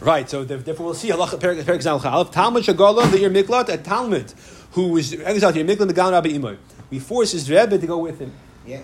Right, 0.00 0.28
so 0.30 0.44
therefore 0.44 0.86
we'll 0.86 0.94
see 0.94 1.10
halacha 1.10 1.38
perik 1.38 1.62
perik 1.62 1.82
zal 1.82 2.00
chalav. 2.00 2.32
Talmid 2.32 2.64
shagala 2.64 3.10
the 3.10 3.18
miklat 3.18 3.68
a 3.68 3.76
Talmid 3.76 4.34
who 4.72 4.88
was 4.88 5.12
exiled 5.12 5.54
to 5.54 5.64
miklat 5.64 5.88
the 5.88 5.92
gan 5.92 6.12
rabbi 6.12 6.30
imoy. 6.30 6.56
We 6.88 6.98
force 6.98 7.32
his 7.32 7.50
rebbe 7.50 7.78
to 7.78 7.86
go 7.86 7.98
with 7.98 8.18
him. 8.18 8.32
Yeah. 8.66 8.80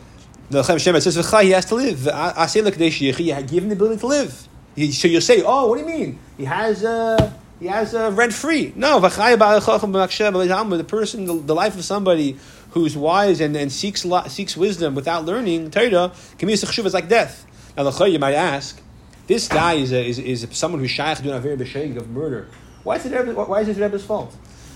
The 0.50 0.62
Lechem 0.62 0.78
Shem 0.78 1.00
says 1.00 1.16
he 1.16 1.50
has 1.50 1.64
to 1.64 1.74
live. 1.74 2.06
I 2.08 2.46
say 2.46 2.60
like 2.60 2.78
you 2.78 3.34
have 3.34 3.48
given 3.48 3.70
the 3.70 3.74
ability 3.74 4.00
to 4.00 4.06
live. 4.06 4.48
So 4.92 5.08
you 5.08 5.20
say, 5.22 5.42
oh, 5.42 5.68
what 5.68 5.78
do 5.78 5.90
you 5.90 5.98
mean? 5.98 6.18
He 6.36 6.44
has 6.44 6.84
uh, 6.84 7.32
he 7.58 7.66
has 7.66 7.94
uh, 7.94 8.12
rent 8.12 8.34
free. 8.34 8.74
No, 8.76 9.00
v'chaya 9.00 9.38
ba'al 9.38 9.64
chacham 9.64 9.92
b'maksheh 9.92 10.30
b'lei 10.30 10.48
Talmud. 10.48 10.78
the 10.78 10.84
person, 10.84 11.24
the, 11.24 11.34
the 11.34 11.54
life 11.54 11.74
of 11.76 11.84
somebody 11.84 12.36
who's 12.72 12.94
wise 12.94 13.40
and, 13.40 13.56
and 13.56 13.72
seeks 13.72 14.04
seeks 14.28 14.56
wisdom 14.56 14.94
without 14.94 15.24
learning 15.24 15.70
Torah 15.70 16.12
can 16.38 16.46
be 16.46 16.52
a. 16.52 16.56
It's 16.56 16.94
like 16.94 17.08
death. 17.08 17.46
Now, 17.76 17.90
the 17.90 18.04
you 18.04 18.18
might 18.18 18.34
ask, 18.34 18.80
this 19.26 19.48
guy 19.48 19.74
is 19.74 19.92
a, 19.92 20.04
is, 20.04 20.18
is 20.18 20.46
someone 20.52 20.80
who's 20.80 20.90
shaykh 20.90 21.22
doing 21.22 21.34
a 21.34 21.40
very 21.40 21.56
b'sheig 21.56 21.96
of 21.96 22.08
murder. 22.10 22.48
Why 22.82 22.96
is 22.96 23.06
it 23.06 23.12
Rebbe, 23.12 23.32
why 23.34 23.60
is 23.60 23.68
it 23.68 23.76
Rebbe's 23.76 24.04
fault? 24.04 24.34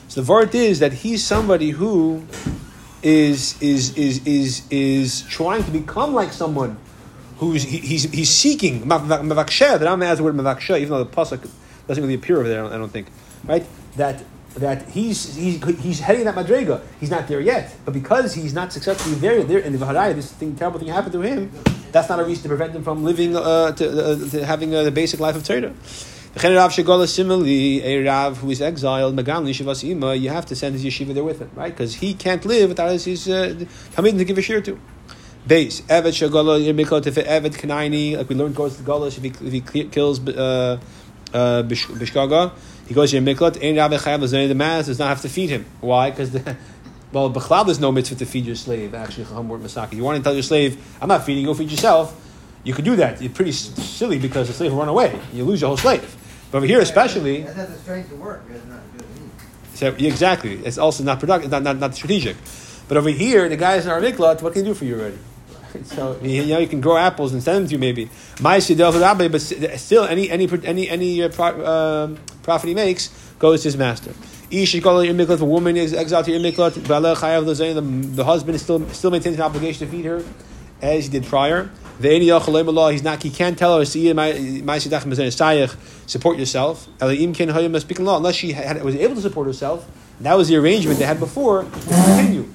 So 0.09 0.23
the 0.23 0.33
vart 0.33 0.55
is 0.55 0.81
that 0.81 0.93
he's 0.93 1.25
somebody 1.25 1.71
who 1.71 2.25
is 3.03 3.61
is 3.63 3.97
is 3.97 4.27
is 4.27 4.67
is 4.71 5.23
trying 5.23 5.65
to 5.65 5.71
become 5.71 6.15
like 6.15 6.33
someone 6.33 6.77
who's 7.39 7.63
he, 7.63 7.79
he's 7.79 8.05
he's 8.05 8.29
seeking 8.29 8.83
mavaksha. 8.83 9.81
Ram 9.81 10.03
adds 10.03 10.19
the 10.19 10.25
word 10.25 10.35
mavaksha, 10.35 10.79
even 10.79 10.91
though 10.91 11.05
the 11.05 11.11
pasuk 11.11 11.49
doesn't 11.87 12.03
really 12.03 12.15
appear 12.15 12.39
over 12.39 12.49
there. 12.49 12.61
I 12.61 12.63
don't, 12.65 12.73
I 12.73 12.79
don't 12.79 12.91
think, 12.91 13.07
right? 13.45 13.65
That 13.97 14.23
that 14.57 14.89
he's 14.89 15.37
he's 15.37 15.65
he's 15.79 16.01
heading 16.01 16.25
that 16.25 16.35
madrega. 16.35 16.83
He's 16.99 17.11
not 17.11 17.29
there 17.29 17.41
yet, 17.41 17.75
but 17.85 17.95
because 17.95 18.35
he's 18.35 18.53
not 18.53 18.73
successfully 18.73 19.15
there, 19.15 19.43
there 19.45 19.61
in 19.61 19.73
the 19.73 19.79
Vaharaya, 19.79 20.15
this 20.15 20.33
thing 20.33 20.57
terrible 20.57 20.81
thing 20.81 20.89
happened 20.89 21.13
to 21.13 21.21
him. 21.21 21.53
That's 21.93 22.09
not 22.09 22.21
a 22.21 22.25
reason 22.25 22.43
to 22.45 22.49
prevent 22.49 22.75
him 22.75 22.83
from 22.83 23.05
living 23.05 23.37
uh, 23.37 23.73
to, 23.73 24.13
uh, 24.13 24.31
to 24.31 24.45
having 24.45 24.75
uh, 24.75 24.83
the 24.83 24.91
basic 24.91 25.21
life 25.21 25.37
of 25.37 25.45
Torah. 25.45 25.75
Similarly, 26.37 27.83
a 27.83 28.05
Rav 28.05 28.39
who 28.39 28.51
is 28.51 28.63
exiled, 28.63 29.17
Magan 29.17 29.49
Ima, 29.49 30.15
you 30.15 30.31
have 30.31 30.47
to 30.47 30.55
send 30.55 30.77
his 30.77 30.85
yeshiva 30.85 31.13
there 31.13 31.25
with 31.25 31.41
him, 31.41 31.51
right? 31.57 31.73
Because 31.73 31.97
he 31.97 32.15
can't 32.15 32.45
live 32.45 32.69
without 32.69 32.93
his, 32.93 33.29
uh, 33.29 33.65
Talmidim 33.95 34.19
to 34.19 34.25
give 34.25 34.39
a 34.39 34.43
shir 34.43 34.61
to. 34.61 34.79
Base 35.47 35.81
Evet 35.89 36.13
Shegola 36.13 36.61
Yirmikot 36.61 37.07
if 37.07 37.17
Evet 37.17 37.55
Kanaini, 37.55 38.17
like 38.17 38.29
we 38.29 38.35
learned 38.35 38.55
goes 38.55 38.77
to 38.77 38.83
Golish 38.83 39.17
if 39.17 39.25
he 39.25 39.47
if 39.47 39.73
he 39.73 39.85
kills 39.85 40.21
uh, 40.29 40.79
uh, 41.33 41.63
Bishkaga, 41.63 42.53
he 42.87 42.95
goes 42.95 43.11
to 43.11 43.21
Yirmikot. 43.21 43.57
Rav 43.77 43.91
Echayav 43.91 44.21
Lazoni 44.21 44.49
the 44.49 44.55
mass 44.55 44.87
does 44.87 44.99
not 44.99 45.09
have 45.09 45.23
to 45.23 45.29
feed 45.31 45.49
him. 45.49 45.65
Why? 45.81 46.11
Because 46.11 46.31
the 46.33 46.57
well, 47.13 47.31
Bechlal 47.31 47.67
there's 47.67 47.81
no 47.81 47.91
mitzvah 47.93 48.17
to 48.17 48.27
feed 48.27 48.47
your 48.47 48.57
slave. 48.57 48.95
Actually, 48.95 49.25
Chacham 49.25 49.49
Wort 49.49 49.61
Masaki. 49.63 49.95
You 49.95 50.05
want 50.05 50.19
to 50.19 50.23
tell 50.23 50.35
your 50.35 50.43
slave, 50.43 50.77
"I'm 51.01 51.09
not 51.09 51.25
feeding 51.25 51.43
you. 51.43 51.49
Go 51.49 51.55
feed 51.55 51.71
yourself." 51.71 52.15
You 52.63 52.75
could 52.75 52.85
do 52.85 52.97
that. 52.97 53.21
You're 53.23 53.33
pretty 53.33 53.53
silly 53.53 54.19
because 54.19 54.49
the 54.49 54.53
slave 54.53 54.73
will 54.73 54.81
run 54.81 54.89
away. 54.89 55.19
You 55.33 55.45
lose 55.45 55.63
your 55.63 55.69
whole 55.69 55.79
slave. 55.79 56.15
But 56.51 56.59
over 56.59 56.67
here, 56.67 56.81
especially, 56.81 57.43
That's 57.43 57.57
has 57.57 57.69
the 57.71 57.79
strength 57.79 58.11
to 58.11 58.17
work. 58.17 58.43
It's 58.53 58.67
not 58.67 58.81
good. 58.97 59.07
so, 59.75 59.95
yeah, 59.97 60.11
exactly. 60.11 60.55
It's 60.65 60.77
also 60.77 61.03
not 61.03 61.21
productive, 61.21 61.51
not, 61.51 61.63
not, 61.63 61.79
not 61.79 61.95
strategic. 61.95 62.37
But 62.87 62.97
over 62.99 63.09
here, 63.09 63.49
the 63.49 63.57
guys 63.57 63.87
in 63.87 63.93
our 63.93 64.01
miklat, 64.01 64.43
what 64.43 64.53
can 64.53 64.65
he 64.65 64.69
do 64.69 64.75
for 64.75 64.85
you 64.85 64.99
already? 64.99 65.19
So 65.85 66.19
you 66.21 66.47
know 66.47 66.59
you 66.59 66.67
can 66.67 66.81
grow 66.81 66.97
apples 66.97 67.33
and 67.33 67.41
send 67.41 67.59
them 67.59 67.67
to 67.69 67.73
you 67.75 67.79
maybe. 67.79 68.11
Ma'aseh 68.39 68.77
del 68.77 68.93
rabbi, 68.93 69.29
But 69.29 69.41
still, 69.41 70.05
any 70.05 70.29
any 70.29 70.49
any 70.65 70.89
any 70.89 71.23
uh, 71.23 71.29
pro, 71.29 72.17
profit 72.43 72.69
he 72.69 72.75
makes 72.75 73.09
goes 73.39 73.63
to 73.63 73.69
his 73.69 73.77
master. 73.77 74.13
Ish 74.51 74.75
yikol 74.75 75.05
your 75.05 75.15
miklat. 75.15 75.35
If 75.35 75.41
a 75.43 75.45
woman 75.45 75.77
is 75.77 75.95
exiled 75.95 76.25
to 76.27 76.33
your 76.33 76.41
miklat, 76.41 76.73
ba'aleh 76.73 77.17
chayav 77.17 78.17
the 78.17 78.25
husband 78.25 78.57
is 78.57 78.63
still 78.63 78.89
still 78.91 79.11
maintains 79.11 79.37
an 79.37 79.43
obligation 79.43 79.87
to 79.87 79.93
feed 79.93 80.05
her, 80.07 80.25
as 80.83 81.05
he 81.07 81.11
did 81.11 81.25
prior. 81.25 81.71
The 82.01 82.09
eni 82.09 82.27
yachol 82.27 82.73
law. 82.73 82.89
He's 82.91 83.03
not. 83.03 83.23
He 83.23 83.31
can't 83.31 83.57
tell 83.57 83.79
her. 83.79 83.85
See, 83.85 84.07
ma'aseh 84.13 84.63
dach 84.89 85.03
mezen 85.05 85.27
sayich. 85.29 85.77
Support 86.09 86.39
yourself. 86.39 86.89
Ken 86.99 87.09
hayim 87.09 87.81
speaking 87.81 88.05
law 88.05 88.17
unless 88.17 88.35
she 88.35 88.53
had, 88.53 88.83
was 88.83 88.97
able 88.97 89.15
to 89.15 89.21
support 89.21 89.47
herself. 89.47 89.89
That 90.21 90.35
was 90.35 90.49
the 90.49 90.57
arrangement 90.57 90.99
they 90.99 91.05
had 91.07 91.21
before. 91.21 91.65
Continue 91.65 92.49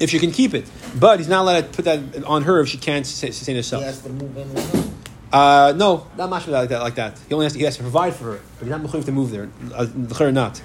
if 0.00 0.10
she 0.10 0.18
can 0.18 0.30
keep 0.30 0.54
it. 0.54 0.70
But 0.98 1.18
he's 1.18 1.28
not 1.28 1.42
allowed 1.42 1.60
to 1.60 1.68
put 1.68 1.84
that 1.84 2.24
on 2.24 2.42
her 2.44 2.60
if 2.60 2.68
she 2.68 2.78
can't 2.78 3.06
sustain 3.06 3.32
sustain 3.32 3.54
He 3.54 3.58
herself. 3.58 3.82
has 3.84 4.00
to 4.02 4.08
move 4.08 4.36
in 4.36 4.52
with 4.54 4.74
him. 4.74 4.94
Uh, 5.32 5.74
no, 5.76 6.06
not 6.16 6.30
much 6.30 6.46
like 6.46 6.68
that. 6.68 6.80
Like 6.80 6.94
that, 6.94 7.18
he 7.28 7.34
only 7.34 7.46
has 7.46 7.52
to, 7.52 7.58
he 7.58 7.64
has 7.64 7.76
to 7.76 7.82
provide 7.82 8.14
for 8.14 8.24
her, 8.24 8.40
but 8.58 8.66
he's 8.66 8.70
not 8.70 8.80
mechuyev 8.80 9.04
to 9.06 9.12
move 9.12 9.30
there. 9.30 9.48
The 9.60 10.24
Uh, 10.26 10.30
not. 10.30 10.62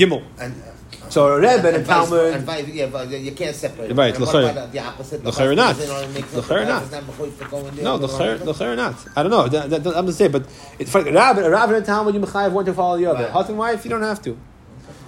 Gimel. 0.00 0.22
And, 0.38 0.54
uh, 0.54 0.66
So 1.10 1.26
a 1.26 1.40
Rebbe 1.40 1.50
and 1.56 1.66
a 1.66 1.68
and 1.78 1.86
vice- 1.86 2.08
Talmud. 2.08 2.34
and 2.34 2.44
vice- 2.46 2.66
yeah, 2.68 2.86
but 2.86 3.08
you 3.10 3.32
can't 3.32 3.56
separate. 3.56 3.90
Right, 3.96 4.14
And 4.14 4.24
what 4.24 4.34
l'chayr. 4.34 4.72
the 4.72 4.78
opposite? 4.90 5.24
L'chayr 5.24 5.50
or 5.52 5.54
not. 5.56 5.74
husband 5.76 5.80
is 5.80 5.90
in 5.90 5.96
on 5.96 6.04
a 6.04 6.08
mix-up, 6.16 6.44
L'chayr 6.44 6.60
the 6.60 6.72
not. 6.72 6.82
wife 6.82 6.92
is 6.92 7.04
mechuyev 7.08 7.38
to 7.40 7.44
go 7.52 7.58
in 7.68 7.74
there 7.74 7.84
No, 7.84 7.92
with 7.96 8.02
the 8.02 8.08
her 8.16 8.18
chair, 8.36 8.38
the 8.48 8.54
chair 8.60 8.76
not. 8.76 8.94
I 9.16 9.22
don't 9.22 9.32
know. 9.36 9.48
That, 9.48 9.70
that, 9.70 9.86
I'm 9.88 9.92
gonna 10.06 10.12
say, 10.12 10.28
but 10.28 10.44
it's 10.78 10.90
funny. 10.90 11.10
Rabbi, 11.10 11.40
a 11.42 11.50
rabbi 11.50 11.74
and 11.76 11.84
a 11.84 11.90
Talmid, 11.90 12.14
you 12.14 12.20
mechayev 12.20 12.52
one 12.52 12.64
to 12.64 12.72
follow 12.74 12.96
the 12.96 13.06
other. 13.06 13.24
Right. 13.24 13.32
Husband, 13.32 13.58
wife, 13.58 13.84
you 13.84 13.90
don't 13.90 14.02
have 14.02 14.22
to. 14.22 14.36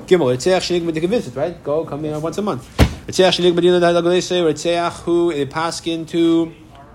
Gimel. 0.06 0.26
Ritzeach 0.34 0.62
shenig 0.66 0.82
medika 0.82 1.08
visit, 1.08 1.36
right? 1.36 1.62
Go, 1.62 1.84
come 1.84 2.02
here 2.02 2.18
once 2.18 2.36
a 2.38 2.42
month. 2.42 2.64
Ritzeach 3.06 3.38
shenig 3.38 3.54
medina 3.54 3.78
dagalese. 3.80 4.42
Ritzeach 4.42 5.02
who 5.04 5.30
a 5.30 5.46
paskin 5.46 6.06
to 6.08 6.52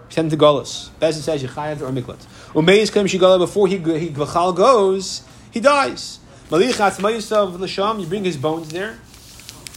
send 0.09 0.31
to 0.31 0.37
Golas. 0.37 0.89
Bezin 1.01 1.21
says 1.21 1.41
Yechayev 1.43 1.81
or 1.81 1.91
Miklat. 1.91 2.19
Umeis 2.53 2.91
Kam 2.91 3.05
Shigala 3.05 3.37
before 3.39 3.67
he 3.67 3.77
he 3.77 4.09
Vachal 4.09 4.53
goes, 4.55 5.21
he 5.51 5.59
dies. 5.61 6.19
Malichat 6.49 6.99
Mayisav 7.01 7.57
Lasham, 7.57 7.99
you 7.99 8.07
bring 8.07 8.23
his 8.23 8.37
bones 8.37 8.69
there. 8.69 8.97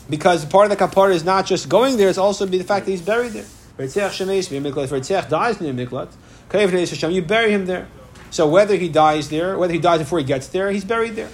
Because 0.08 0.44
part 0.44 0.70
of 0.70 0.78
the 0.78 0.84
kapara 0.84 1.12
is 1.12 1.24
not 1.24 1.44
just 1.44 1.68
going 1.68 1.96
there, 1.96 2.08
it's 2.08 2.18
also 2.18 2.46
the 2.46 2.62
fact 2.62 2.86
that 2.86 2.92
he's 2.92 3.02
buried 3.02 3.32
there. 3.32 3.46
You 7.10 7.22
bury 7.22 7.50
him 7.52 7.66
there. 7.66 7.88
So 8.30 8.48
whether 8.48 8.76
he 8.76 8.88
dies 8.88 9.28
there, 9.30 9.58
whether 9.58 9.72
he 9.72 9.80
dies 9.80 9.98
before 9.98 10.20
he 10.20 10.24
gets 10.24 10.46
there, 10.48 10.70
he's 10.70 10.84
buried 10.84 11.16
there. 11.16 11.30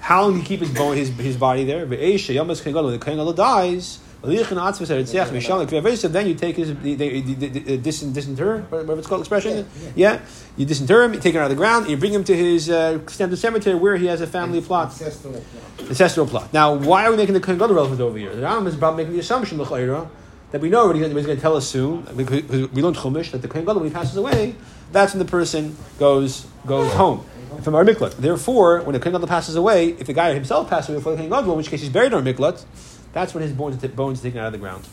How 0.00 0.22
long 0.22 0.32
do 0.32 0.38
you 0.38 0.44
keep 0.44 0.60
his 0.60 0.70
bone, 0.70 0.96
his, 0.96 1.10
his 1.10 1.36
body 1.36 1.64
there? 1.64 1.84
When 1.84 2.00
the 2.00 3.34
dies, 3.36 3.98
Malichin 4.22 4.56
Atzvah 4.56 4.86
said, 4.86 5.04
Ritzeach, 5.04 5.28
Mishal, 5.30 5.66
Kvev, 5.66 6.12
then 6.12 6.28
you 6.28 6.34
take 6.34 6.54
his, 6.56 6.68
the, 6.68 6.94
the, 6.94 7.20
the, 7.20 7.48
the, 7.48 7.76
dis, 7.76 8.04
disinter, 8.04 8.62
whatever 8.70 8.98
it's 8.98 9.08
called, 9.08 9.20
expression, 9.20 9.68
yeah, 9.96 10.20
you 10.56 10.64
disinter 10.64 11.04
him, 11.04 11.14
you 11.14 11.20
take 11.20 11.34
him 11.34 11.40
out 11.40 11.46
of 11.46 11.50
the 11.50 11.56
ground, 11.56 11.86
and 11.86 11.90
you 11.90 11.96
bring 11.96 12.12
him 12.12 12.22
to 12.22 12.36
his 12.36 12.70
uh, 12.70 13.04
cemetery 13.08 13.74
where 13.74 13.96
he 13.96 14.06
has 14.06 14.20
a 14.20 14.26
family 14.28 14.60
plot 14.60 14.92
Ancestral 14.92 15.32
plot. 15.32 15.88
ancestral 15.88 16.26
plot. 16.26 16.52
Now, 16.52 16.74
why 16.74 17.04
are 17.04 17.10
we 17.10 17.16
making 17.16 17.34
the 17.34 17.40
Kohen 17.40 17.58
relevant 17.58 18.00
over 18.00 18.16
here? 18.16 18.32
The 18.32 18.42
Rambam 18.42 18.68
is 18.68 18.76
about 18.76 18.96
making 18.96 19.12
the 19.12 19.18
assumption 19.18 19.58
that 19.58 20.60
we 20.60 20.68
know 20.68 20.82
already 20.82 21.00
he's 21.00 21.12
going 21.12 21.26
to 21.26 21.40
tell 21.40 21.56
us 21.56 21.66
soon 21.66 22.02
because 22.16 22.42
we 22.70 22.82
learned 22.82 22.96
Chumash 22.96 23.32
that 23.32 23.42
the 23.42 23.48
Kohen 23.48 23.64
Gadol 23.64 23.80
when 23.80 23.90
he 23.90 23.94
passes 23.94 24.16
away, 24.16 24.54
that's 24.92 25.14
when 25.14 25.18
the 25.18 25.30
person 25.30 25.76
goes 25.98 26.46
goes 26.66 26.92
home 26.92 27.24
from 27.62 27.74
our 27.74 27.84
miklat. 27.84 28.16
Therefore, 28.16 28.82
when 28.82 28.92
the 28.92 29.00
Kohen 29.00 29.14
Gadol 29.14 29.26
passes 29.26 29.56
away, 29.56 29.88
if 29.88 30.06
the 30.06 30.12
guy 30.12 30.32
himself 30.32 30.68
passes 30.70 30.90
away 30.90 30.98
before 30.98 31.12
the 31.12 31.18
Kohen 31.18 31.30
Gadol, 31.30 31.52
in 31.52 31.56
which 31.56 31.70
case 31.70 31.80
he's 31.80 31.90
buried 31.90 32.12
in 32.12 32.14
our 32.14 32.22
miklat, 32.22 32.64
that's 33.12 33.34
when 33.34 33.42
his 33.42 33.52
bones 33.52 33.76
bones 33.88 34.20
are 34.20 34.22
taken 34.22 34.40
out 34.40 34.46
of 34.46 34.52
the 34.52 34.58
ground. 34.58 34.86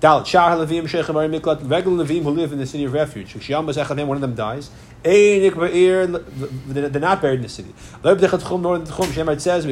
Dalit, 0.00 0.26
Shah 0.26 0.56
Levim, 0.56 1.14
Ari 1.14 1.28
Miklat, 1.28 1.68
regular 1.68 2.04
Levim 2.04 2.22
who 2.22 2.30
live 2.30 2.52
in 2.52 2.58
the 2.58 2.66
city 2.66 2.84
of 2.84 2.94
refuge. 2.94 3.34
One 3.50 3.68
of 3.68 4.20
them 4.22 4.34
dies. 4.34 4.70
They're 5.02 5.50
not 5.50 7.20
buried 7.20 7.36
in 7.36 7.42
the 7.42 7.48
city. 7.48 7.74
Shemar 8.02 9.40
says. 9.40 9.66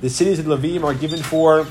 The 0.00 0.10
cities 0.10 0.38
of 0.38 0.46
Levim 0.46 0.84
are 0.84 0.94
given 0.94 1.20
for 1.20 1.66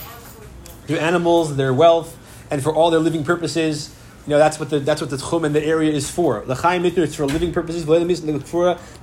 their 0.87 0.99
animals, 0.99 1.55
their 1.55 1.73
wealth, 1.73 2.17
and 2.51 2.61
for 2.61 2.75
all 2.75 2.91
their 2.91 2.99
living 2.99 3.23
purposes. 3.23 3.95
You 4.25 4.29
know, 4.29 4.37
that's 4.37 4.57
what 4.57 4.69
the 4.69 4.79
that's 4.79 5.01
what 5.01 5.09
the 5.09 5.17
tchum 5.17 5.45
and 5.45 5.53
the 5.53 5.63
area 5.63 5.91
is 5.91 6.09
for. 6.09 6.45
The 6.45 6.55
Chaim 6.55 6.83
Mitner, 6.83 6.99
it's 6.99 7.15
for 7.15 7.25
living 7.25 7.51
purposes, 7.51 7.85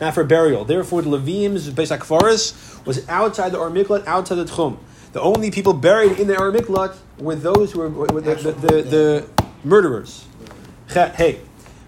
not 0.00 0.14
for 0.14 0.25
burial. 0.25 0.64
Therefore, 0.64 1.03
the 1.03 1.10
Levim's 1.10 1.69
Beis 1.69 1.94
Akfaris 1.94 2.84
was 2.86 3.06
outside 3.06 3.53
the 3.53 3.59
Or 3.59 3.69
outside 4.09 4.36
the 4.36 4.44
tchum. 4.47 4.78
The 5.12 5.20
only 5.20 5.50
people 5.50 5.75
buried 5.75 6.19
in 6.19 6.26
the 6.26 6.38
Or 6.38 6.50
were 7.19 7.34
those 7.34 7.72
who 7.72 7.80
were, 7.80 7.88
were 7.91 8.20
the, 8.22 8.34
the, 8.34 8.53
the, 8.53 8.82
the 8.82 9.28
murderers. 9.62 10.25
Hey, 10.88 11.41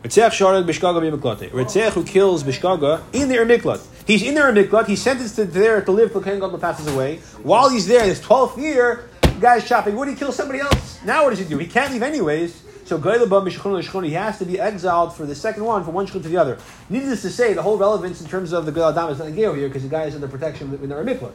Ritzech 0.03 0.31
Sharad 0.31 0.67
Bishkaga 0.67 1.01
B'Miklate. 1.01 1.51
Ritzech 1.53 1.93
who 1.93 2.05
kills 2.05 2.45
Bishkaga 2.45 3.03
in 3.15 3.29
the 3.29 3.37
Ermiklat. 3.37 3.81
He's 4.07 4.23
in 4.23 4.35
the 4.35 4.41
Ermiklat. 4.41 4.89
He's 4.89 5.01
sentenced 5.01 5.37
to 5.37 5.45
there 5.47 5.81
to 5.81 5.91
live 5.91 6.13
till 6.13 6.21
Gadol 6.21 6.59
passes 6.59 6.87
away. 6.89 7.19
While 7.43 7.71
he's 7.71 7.87
there, 7.87 8.03
in 8.03 8.09
his 8.09 8.21
twelfth 8.21 8.59
year, 8.59 9.09
the 9.23 9.31
guy's 9.41 9.65
shopping. 9.67 9.97
Would 9.97 10.09
he 10.09 10.17
kill 10.17 10.33
somebody 10.33 10.61
else? 10.61 10.99
Now 11.05 11.25
what 11.25 11.31
does 11.31 11.39
he 11.39 11.45
do? 11.47 11.57
He 11.57 11.67
can't 11.67 11.93
leave 11.93 12.03
anyways. 12.03 12.63
So 12.85 12.99
Gailabam 12.99 13.47
Mishchun 13.47 13.81
Lishchun, 13.81 14.05
he 14.05 14.13
has 14.13 14.39
to 14.39 14.45
be 14.45 14.59
exiled 14.59 15.15
for 15.15 15.25
the 15.25 15.35
second 15.35 15.65
one, 15.65 15.85
from 15.85 15.95
one 15.95 16.07
shchun 16.07 16.23
to 16.23 16.29
the 16.29 16.37
other. 16.37 16.59
Needless 16.91 17.23
to 17.23 17.31
say, 17.31 17.53
the 17.53 17.63
whole 17.63 17.79
relevance 17.79 18.21
in 18.21 18.29
terms 18.29 18.53
of 18.53 18.67
the 18.67 18.73
Gail 18.73 18.89
Adam 18.89 19.11
is 19.11 19.19
not 19.19 19.29
over 19.29 19.57
here 19.57 19.69
because 19.69 19.83
the 19.83 19.89
guy 19.89 20.05
is 20.05 20.15
under 20.15 20.29
protection 20.29 20.73
in 20.75 20.89
the 20.89 20.95
Ermiklat. 20.95 21.33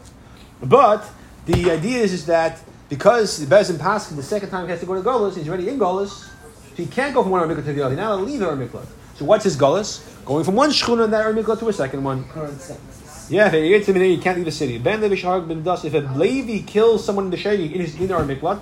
But 0.62 1.10
the 1.46 1.72
idea 1.72 2.00
is, 2.00 2.14
is 2.14 2.26
that 2.26 2.60
because 2.90 3.38
the 3.38 3.54
Bezin 3.54 3.78
Paskin 3.78 4.16
the 4.16 4.24
second 4.24 4.50
time 4.50 4.66
he 4.66 4.72
has 4.72 4.82
to 4.82 4.86
go 4.86 4.96
to 4.96 5.02
Golas, 5.02 5.36
he's 5.36 5.48
already 5.48 5.70
in 5.70 5.80
Golas, 5.80 6.30
he 6.76 6.86
can't 6.86 7.14
go 7.14 7.24
from 7.24 7.32
one 7.32 7.48
Armikla 7.48 7.64
to 7.66 7.74
the 7.74 7.82
other. 7.82 7.90
He's 7.92 7.98
not 7.98 8.12
allowed 8.12 8.26
to 8.26 8.32
leave 8.32 8.40
the 8.40 8.46
Armikla. 8.46 8.86
So 9.16 9.26
what's 9.26 9.46
his 9.46 9.58
Golas? 9.58 10.04
Going 10.26 10.44
from 10.44 10.56
one 10.56 10.70
Shchuna 10.70 11.06
in 11.06 11.12
that 11.12 11.26
Armikla 11.26 11.58
to 11.60 11.70
a 11.70 11.74
second 11.74 12.04
one. 12.04 12.28
Current 12.30 12.60
sentences. 12.60 13.32
Yeah, 13.32 13.54
if 13.54 13.88
him 13.88 13.98
in, 13.98 14.12
you 14.12 14.20
can't 14.20 14.38
leave 14.38 14.46
the 14.46 14.52
city. 14.52 14.78
Ben 14.78 15.02
Levi 15.02 15.16
Das. 15.64 15.84
If 15.84 15.94
a 15.94 15.98
Levi 15.98 16.66
kills 16.66 17.04
someone 17.04 17.26
in 17.26 17.32
the 17.32 17.38
Shady 17.38 17.74
in 17.74 17.82
his 17.82 18.00
in 18.00 18.12
our 18.12 18.24
miklat, 18.24 18.62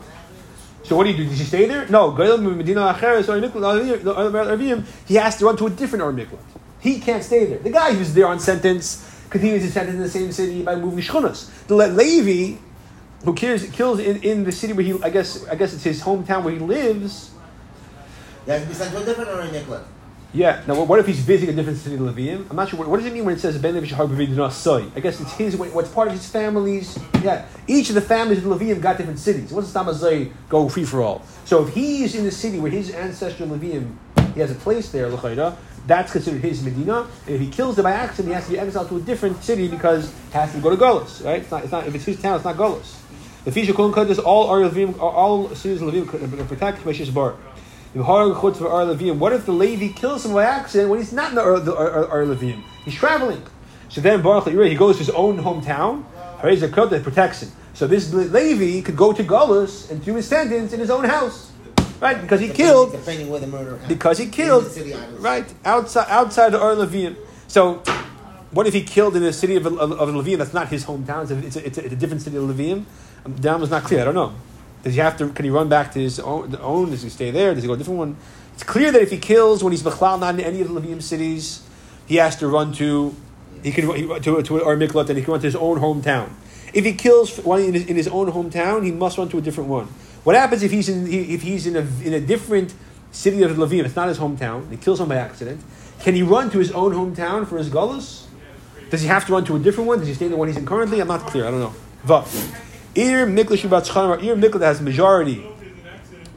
So 0.85 0.95
what 0.95 1.05
do 1.05 1.09
you 1.09 1.17
do? 1.17 1.23
Did 1.23 1.39
you 1.39 1.45
stay 1.45 1.65
there? 1.65 1.87
No. 1.87 2.11
Or 2.15 2.25
he 5.07 5.15
has 5.15 5.37
to 5.37 5.45
run 5.45 5.57
to 5.57 5.65
a 5.65 5.69
different 5.71 6.03
Or 6.03 6.13
Miklat. 6.13 6.37
He 6.79 6.99
can't 6.99 7.23
stay 7.23 7.45
there. 7.45 7.57
The 7.57 7.71
guy 7.71 7.93
who's 7.93 8.13
there 8.13 8.27
on 8.27 8.39
sentence 8.39 9.25
continues 9.31 9.63
his 9.63 9.73
sentence 9.73 9.95
in 9.95 10.01
the 10.03 10.09
same 10.09 10.31
city 10.31 10.61
by 10.61 10.75
moving 10.75 10.99
shchunas. 10.99 11.49
The 11.65 11.75
Le- 11.75 11.87
Levi, 11.87 12.59
who 13.23 13.33
kills, 13.33 13.63
kills 13.71 13.99
in, 13.99 14.21
in 14.21 14.43
the 14.43 14.51
city 14.51 14.73
where 14.73 14.85
he, 14.85 14.93
I 15.01 15.09
guess, 15.09 15.47
I 15.47 15.55
guess 15.55 15.73
it's 15.73 15.83
his 15.83 16.03
hometown 16.03 16.43
where 16.43 16.53
he 16.53 16.59
lives. 16.59 17.31
Be 18.45 18.51
sent 18.71 18.91
to 18.91 19.01
a 19.01 19.05
different 19.05 19.51
Miklat. 19.51 19.83
Yeah. 20.35 20.61
Now, 20.67 20.83
what 20.83 20.99
if 20.99 21.07
he's 21.07 21.19
visiting 21.19 21.53
a 21.53 21.55
different 21.55 21.79
city, 21.79 21.95
of 21.95 22.01
Levium? 22.01 22.49
I'm 22.49 22.57
not 22.57 22.67
sure. 22.67 22.77
What, 22.77 22.89
what 22.89 22.97
does 22.97 23.05
it 23.05 23.13
mean 23.13 23.23
when 23.23 23.35
it 23.35 23.39
says 23.39 23.57
Ben 23.57 23.73
Levi? 23.73 23.95
I 23.95 24.99
guess 24.99 25.21
it's 25.21 25.31
his. 25.31 25.55
What's 25.55 25.89
part 25.89 26.09
of 26.09 26.13
his 26.13 26.29
family's. 26.29 26.99
Yeah. 27.23 27.45
Each 27.67 27.87
of 27.87 27.95
the 27.95 28.01
families 28.01 28.39
of 28.39 28.43
Levium 28.45 28.81
got 28.81 28.97
different 28.97 29.19
cities. 29.19 29.53
What's 29.53 29.71
the 29.71 29.79
Stamazai 29.79 30.33
go 30.49 30.67
free 30.67 30.83
for 30.83 31.01
all? 31.01 31.23
So 31.45 31.65
if 31.65 31.73
he's 31.73 32.15
in 32.15 32.25
the 32.25 32.31
city 32.31 32.59
where 32.59 32.69
his 32.69 32.93
ancestral 32.93 33.47
Levium, 33.47 33.95
he 34.33 34.41
has 34.41 34.51
a 34.51 34.55
place 34.55 34.91
there, 34.91 35.07
L'chayda, 35.07 35.55
that's 35.87 36.11
considered 36.11 36.41
his 36.41 36.61
Medina. 36.61 37.07
And 37.27 37.35
if 37.35 37.39
he 37.39 37.47
kills 37.49 37.77
them 37.77 37.83
by 37.83 37.93
accident, 37.93 38.27
he 38.27 38.33
has 38.33 38.45
to 38.47 38.51
be 38.51 38.59
exiled 38.59 38.89
to 38.89 38.97
a 38.97 39.01
different 39.01 39.41
city 39.41 39.69
because 39.69 40.11
he 40.11 40.33
has 40.33 40.51
to 40.51 40.59
go 40.59 40.69
to 40.69 40.75
Golos. 40.75 41.23
Right? 41.23 41.43
It's 41.43 41.51
not. 41.51 41.63
It's 41.63 41.71
not. 41.71 41.87
If 41.87 41.95
it's 41.95 42.03
his 42.03 42.21
town, 42.21 42.35
it's 42.35 42.43
not 42.43 42.57
Golos. 42.57 42.99
The 43.45 43.51
Fisher 43.53 43.73
Kol 43.73 43.93
Kodesh, 43.93 44.21
all 44.21 44.49
are 44.49 44.65
all 44.99 45.55
cities 45.55 45.81
of 45.81 46.07
could 46.09 46.47
protect 46.49 46.83
Meshis 46.83 47.13
Bar. 47.13 47.35
What 47.95 49.33
if 49.33 49.45
the 49.45 49.53
Levi 49.53 49.93
kills 49.93 50.25
him 50.25 50.33
by 50.33 50.43
accident 50.43 50.89
when 50.89 50.99
he's 50.99 51.13
not 51.13 51.29
in 51.29 51.35
the 51.35 51.41
Ar, 51.41 51.59
the 51.59 51.75
Ar, 51.75 52.07
Ar 52.09 52.25
Levium? 52.25 52.61
He's 52.83 52.95
traveling. 52.95 53.41
So 53.87 54.01
then 54.01 54.21
Baruch 54.21 54.47
he 54.47 54.75
goes 54.75 54.95
to 54.95 54.99
his 54.99 55.09
own 55.11 55.37
hometown. 55.37 56.03
There's 56.41 56.61
a 56.61 56.67
that 56.67 57.03
protects 57.03 57.43
him. 57.43 57.51
So 57.73 57.87
this 57.87 58.13
Levi 58.13 58.81
could 58.81 58.97
go 58.97 59.13
to 59.13 59.23
Golos 59.23 59.89
and 59.89 60.03
do 60.03 60.15
his 60.15 60.27
sentence 60.27 60.73
in 60.73 60.79
his 60.79 60.89
own 60.89 61.05
house, 61.05 61.51
right? 62.01 62.21
Because 62.21 62.41
he 62.41 62.49
killed. 62.49 62.91
Depending 62.91 63.29
where 63.29 63.39
the 63.39 63.47
murder 63.47 63.71
happened. 63.71 63.87
Because 63.87 64.17
he 64.17 64.27
killed, 64.27 64.65
the 64.65 64.69
city 64.69 64.93
right 65.19 65.51
outside 65.63 66.07
outside 66.09 66.49
the 66.51 66.59
Ar 66.59 66.75
Levium. 66.75 67.15
So. 67.47 67.81
What 68.51 68.67
if 68.67 68.73
he 68.73 68.83
killed 68.83 69.17
in 69.17 69.21
the 69.21 69.33
city 69.33 69.57
of, 69.57 69.65
of, 69.65 69.91
of 69.91 70.09
Levium 70.09 70.37
that's 70.37 70.53
not 70.53 70.69
his 70.69 70.85
hometown? 70.85 71.23
It's 71.23 71.57
a, 71.57 71.65
it's 71.65 71.77
a, 71.77 71.85
it's 71.85 71.93
a, 71.93 71.95
different 71.97 72.21
city 72.21 72.37
of 72.37 72.43
Levium. 72.43 72.85
Um, 73.25 73.59
was 73.59 73.69
not 73.69 73.83
clear. 73.83 73.99
I 73.99 74.05
don't 74.05 74.15
know. 74.15 74.33
Does 74.85 74.93
he 74.93 74.99
have 74.99 75.17
to? 75.17 75.29
Can 75.29 75.45
he 75.45 75.51
run 75.51 75.67
back 75.67 75.91
to 75.93 75.99
his 75.99 76.19
own? 76.19 76.55
Own? 76.61 76.91
Does 76.91 77.01
he 77.01 77.09
stay 77.09 77.31
there? 77.31 77.55
Does 77.55 77.63
he 77.63 77.67
go 77.67 77.73
to 77.73 77.77
a 77.77 77.79
different 77.79 77.97
one? 77.97 78.17
It's 78.53 78.61
clear 78.61 78.91
that 78.91 79.01
if 79.01 79.09
he 79.09 79.17
kills 79.17 79.63
when 79.63 79.73
he's 79.73 79.81
Bechlal, 79.81 80.19
not 80.19 80.35
in 80.35 80.41
any 80.41 80.61
of 80.61 80.71
the 80.71 80.79
Levium 80.79 81.01
cities, 81.01 81.67
he 82.05 82.17
has 82.17 82.35
to 82.35 82.47
run 82.47 82.71
to. 82.73 83.15
He 83.63 83.71
can 83.71 83.89
he, 83.95 84.07
to 84.19 84.43
to 84.43 84.63
Ar 84.63 84.75
Miklat 84.75 85.09
and 85.09 85.17
he 85.17 85.23
can 85.23 85.31
run 85.31 85.41
to 85.41 85.47
his 85.47 85.55
own 85.55 85.79
hometown. 85.79 86.29
If 86.71 86.85
he 86.85 86.93
kills 86.93 87.35
one 87.39 87.61
in 87.61 87.73
his, 87.73 87.87
in 87.87 87.95
his 87.95 88.07
own 88.07 88.31
hometown, 88.31 88.85
he 88.85 88.91
must 88.91 89.17
run 89.17 89.27
to 89.29 89.39
a 89.39 89.41
different 89.41 89.71
one. 89.71 89.87
What 90.23 90.35
happens 90.35 90.61
if 90.61 90.69
he's 90.69 90.87
in 90.87 91.11
if 91.11 91.41
he's 91.41 91.65
in 91.65 91.75
a 91.75 91.87
in 92.05 92.13
a 92.13 92.19
different 92.19 92.75
city 93.11 93.41
of 93.41 93.53
Levium? 93.53 93.85
It's 93.85 93.95
not 93.95 94.07
his 94.07 94.19
hometown. 94.19 94.69
He 94.69 94.77
kills 94.77 94.99
someone 94.99 95.17
by 95.17 95.23
accident. 95.23 95.61
Can 96.01 96.13
he 96.13 96.21
run 96.21 96.51
to 96.51 96.59
his 96.59 96.71
own 96.71 96.93
hometown 96.93 97.47
for 97.47 97.57
his 97.57 97.71
gullus? 97.71 98.27
Does 98.91 99.01
he 99.01 99.07
have 99.07 99.25
to 99.25 99.33
run 99.33 99.45
to 99.45 99.55
a 99.55 99.59
different 99.59 99.87
one? 99.87 99.97
Does 99.97 100.09
he 100.09 100.13
stay 100.13 100.25
in 100.25 100.31
the 100.31 100.37
one 100.37 100.47
he's 100.47 100.57
in 100.57 100.65
currently? 100.67 101.01
I'm 101.01 101.07
not 101.07 101.21
clear. 101.21 101.47
I 101.47 101.49
don't 101.49 101.59
know. 101.59 101.73
Vav. 102.05 102.73
Ir 102.95 103.27
Ir 103.27 104.35
that 104.35 104.61
has 104.61 104.81
majority 104.81 105.45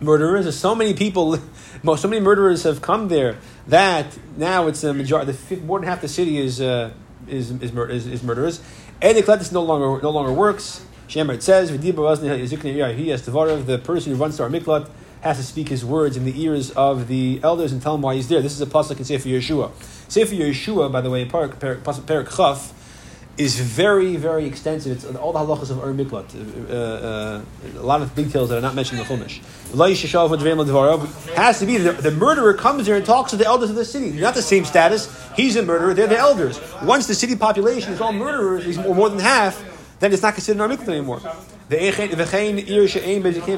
murderers. 0.00 0.44
There's 0.44 0.58
so 0.58 0.74
many 0.74 0.94
people, 0.94 1.38
so 1.96 2.08
many 2.08 2.20
murderers 2.20 2.64
have 2.64 2.82
come 2.82 3.08
there 3.08 3.36
that 3.68 4.18
now 4.36 4.66
it's 4.66 4.82
a 4.84 4.94
majority. 4.94 5.32
The 5.32 5.56
more 5.58 5.78
than 5.78 5.88
half 5.88 6.00
the 6.00 6.08
city 6.08 6.38
is 6.38 6.60
uh, 6.60 6.90
is, 7.26 7.50
is, 7.50 7.72
mur- 7.72 7.88
is 7.88 8.06
is 8.06 8.22
murderers. 8.22 8.60
No 9.02 9.62
longer 9.62 10.02
no 10.02 10.10
longer 10.10 10.32
works. 10.32 10.84
Shemar 11.08 11.34
it 11.34 11.42
says 11.42 11.70
the 11.70 11.92
person 13.78 14.12
who 14.12 14.18
runs 14.18 14.36
to 14.36 14.42
our 14.42 14.50
miklat 14.50 14.90
has 15.22 15.38
to 15.38 15.42
speak 15.42 15.68
his 15.68 15.84
words 15.84 16.16
in 16.16 16.24
the 16.24 16.42
ears 16.42 16.70
of 16.72 17.08
the 17.08 17.40
elders 17.42 17.72
and 17.72 17.82
tell 17.82 17.94
them 17.94 18.02
why 18.02 18.14
he's 18.14 18.28
there. 18.28 18.40
This 18.40 18.52
is 18.52 18.60
a 18.60 18.66
pasuk 18.66 18.98
in 18.98 19.04
Sefer 19.04 19.28
Yeshua. 19.28 19.72
Sefer 20.08 20.34
Yeshua, 20.34 20.92
by 20.92 21.00
the 21.00 21.10
way, 21.10 21.26
Parak 21.26 21.56
Parak 21.56 22.77
is 23.38 23.58
very, 23.60 24.16
very 24.16 24.44
extensive. 24.46 24.92
It's 24.92 25.04
all 25.16 25.32
the 25.32 25.38
halachas 25.38 25.70
of 25.70 25.78
Ur 25.78 25.94
Miklat. 25.94 26.34
Uh, 26.68 26.74
uh, 26.74 27.40
a 27.80 27.82
lot 27.82 28.02
of 28.02 28.12
details 28.16 28.48
that 28.48 28.58
are 28.58 28.60
not 28.60 28.74
mentioned 28.74 29.00
in 29.00 29.06
the 29.06 29.14
Chumash. 29.14 29.40
Has 31.36 31.60
to 31.60 31.66
be 31.66 31.76
the, 31.76 31.92
the 31.92 32.10
murderer 32.10 32.52
comes 32.54 32.86
here 32.86 32.96
and 32.96 33.06
talks 33.06 33.30
to 33.30 33.36
the 33.36 33.46
elders 33.46 33.70
of 33.70 33.76
the 33.76 33.84
city. 33.84 34.10
They're 34.10 34.22
not 34.22 34.34
the 34.34 34.42
same 34.42 34.64
status. 34.64 35.08
He's 35.36 35.54
a 35.54 35.62
murderer. 35.62 35.94
They're 35.94 36.08
the 36.08 36.18
elders. 36.18 36.60
Once 36.82 37.06
the 37.06 37.14
city 37.14 37.36
population 37.36 37.92
is 37.92 38.00
all 38.00 38.12
murderers, 38.12 38.66
is 38.66 38.76
more, 38.76 39.08
than 39.08 39.20
half, 39.20 39.62
then 40.00 40.12
it's 40.12 40.22
not 40.22 40.34
considered 40.34 40.60
Ur 40.60 40.68
Miklat 40.68 40.88
anymore. 40.88 41.20
The 41.68 41.78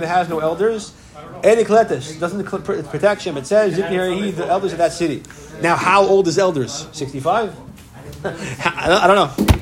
has 0.07 0.29
no 0.29 0.41
elders. 0.41 0.93
Edikletis 1.43 2.21
doesn't 2.21 2.45
pr- 2.45 2.83
protect 2.83 3.23
him. 3.23 3.39
It 3.39 3.47
says 3.47 3.77
he 3.77 3.83
the 3.83 4.47
elders 4.47 4.73
of 4.73 4.79
that 4.79 4.93
city. 4.93 5.23
Now, 5.63 5.77
how 5.77 6.03
old 6.03 6.29
is 6.29 6.39
elders? 6.39 6.87
Sixty-five. 6.93 7.57
I 8.25 9.07
don't 9.07 9.17
know. 9.49 9.60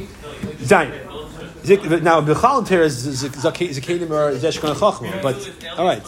Zayin. 0.68 2.02
Now, 2.02 2.20
Bechal 2.20 2.66
Ter 2.66 2.82
is 2.82 3.24
Zakenim 3.24 4.10
or 4.10 4.36
Zeshkon 4.36 4.74
Chachma, 4.74 5.22
but 5.22 5.78
all 5.78 5.86
right. 5.86 6.04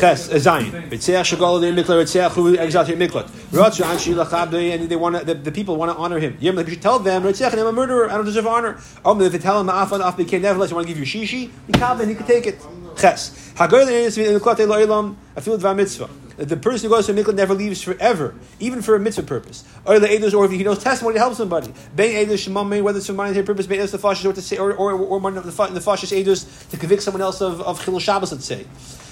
Ches 0.00 0.30
uh, 0.30 0.34
Zayin. 0.34 0.88
Ritzeach 0.88 1.36
Shagol 1.36 1.60
de. 1.60 1.82
Ritzeach 1.82 2.32
who 2.32 2.56
exiled 2.56 2.88
here 2.88 2.96
Miklat. 2.96 3.28
Ratzu 3.50 3.90
An 3.90 3.98
Shila 3.98 4.26
Chabdei, 4.26 4.74
and 4.74 4.88
they 4.88 4.96
want 4.96 5.24
the, 5.26 5.34
the 5.34 5.52
people 5.52 5.76
want 5.76 5.92
to 5.92 5.96
honor 5.96 6.18
him. 6.18 6.36
You 6.40 6.52
should 6.66 6.82
tell 6.82 6.98
them 6.98 7.22
Ritzeach, 7.22 7.52
I'm 7.52 7.66
a 7.66 7.72
murderer. 7.72 8.10
I 8.10 8.16
don't 8.16 8.24
deserve 8.24 8.46
honor. 8.46 8.80
Um, 9.04 9.20
if 9.20 9.32
they 9.32 9.38
tell 9.38 9.60
him 9.60 9.68
Afan 9.68 10.00
Af 10.00 10.16
became 10.16 10.42
nevertheless, 10.42 10.70
you 10.70 10.76
want 10.76 10.88
to 10.88 10.94
give 10.94 10.98
you 10.98 11.06
shishi, 11.06 11.50
and 12.00 12.10
he 12.10 12.14
can 12.14 12.26
take 12.26 12.46
it. 12.46 12.58
Ches. 12.96 13.52
Hagol 13.54 13.86
de 13.86 14.40
Miklat 14.40 14.56
Eloilam. 14.56 15.14
I 15.36 15.40
feel 15.40 15.58
the 15.58 15.74
mitzvah. 15.74 16.08
That 16.36 16.48
the 16.50 16.56
person 16.56 16.88
who 16.88 16.94
goes 16.94 17.06
to 17.06 17.12
a 17.12 17.14
miklat 17.14 17.34
never 17.34 17.54
leaves 17.54 17.80
forever, 17.82 18.34
even 18.60 18.82
for 18.82 18.94
a 18.94 19.00
mitzvah 19.00 19.22
purpose. 19.22 19.64
Or 19.86 19.98
the 19.98 20.06
edus, 20.08 20.34
or 20.34 20.44
if 20.44 20.50
he 20.50 20.62
knows 20.62 20.82
testimony 20.82 21.14
to 21.14 21.20
help 21.20 21.34
somebody. 21.34 21.72
Ben 21.94 22.26
edus 22.26 22.46
shemame, 22.46 22.82
whether 22.82 22.98
it's 22.98 23.06
for 23.06 23.14
monetary 23.14 23.44
purpose, 23.44 23.66
ben 23.66 23.78
edus 23.78 23.92
the 23.92 23.98
fashish, 23.98 24.28
or 24.28 24.32
to 24.34 24.42
say, 24.42 24.58
or 24.58 24.74
or 24.74 24.92
or 24.92 25.16
of 25.28 25.44
the 25.44 25.50
the 25.50 25.80
fashish 25.80 26.12
edus 26.12 26.68
to 26.68 26.76
convict 26.76 27.02
someone 27.02 27.22
else 27.22 27.40
of 27.40 27.60
of 27.62 27.80
chilul 27.82 28.00
Shabbos, 28.00 28.32
let's 28.32 28.44
say. 28.44 28.66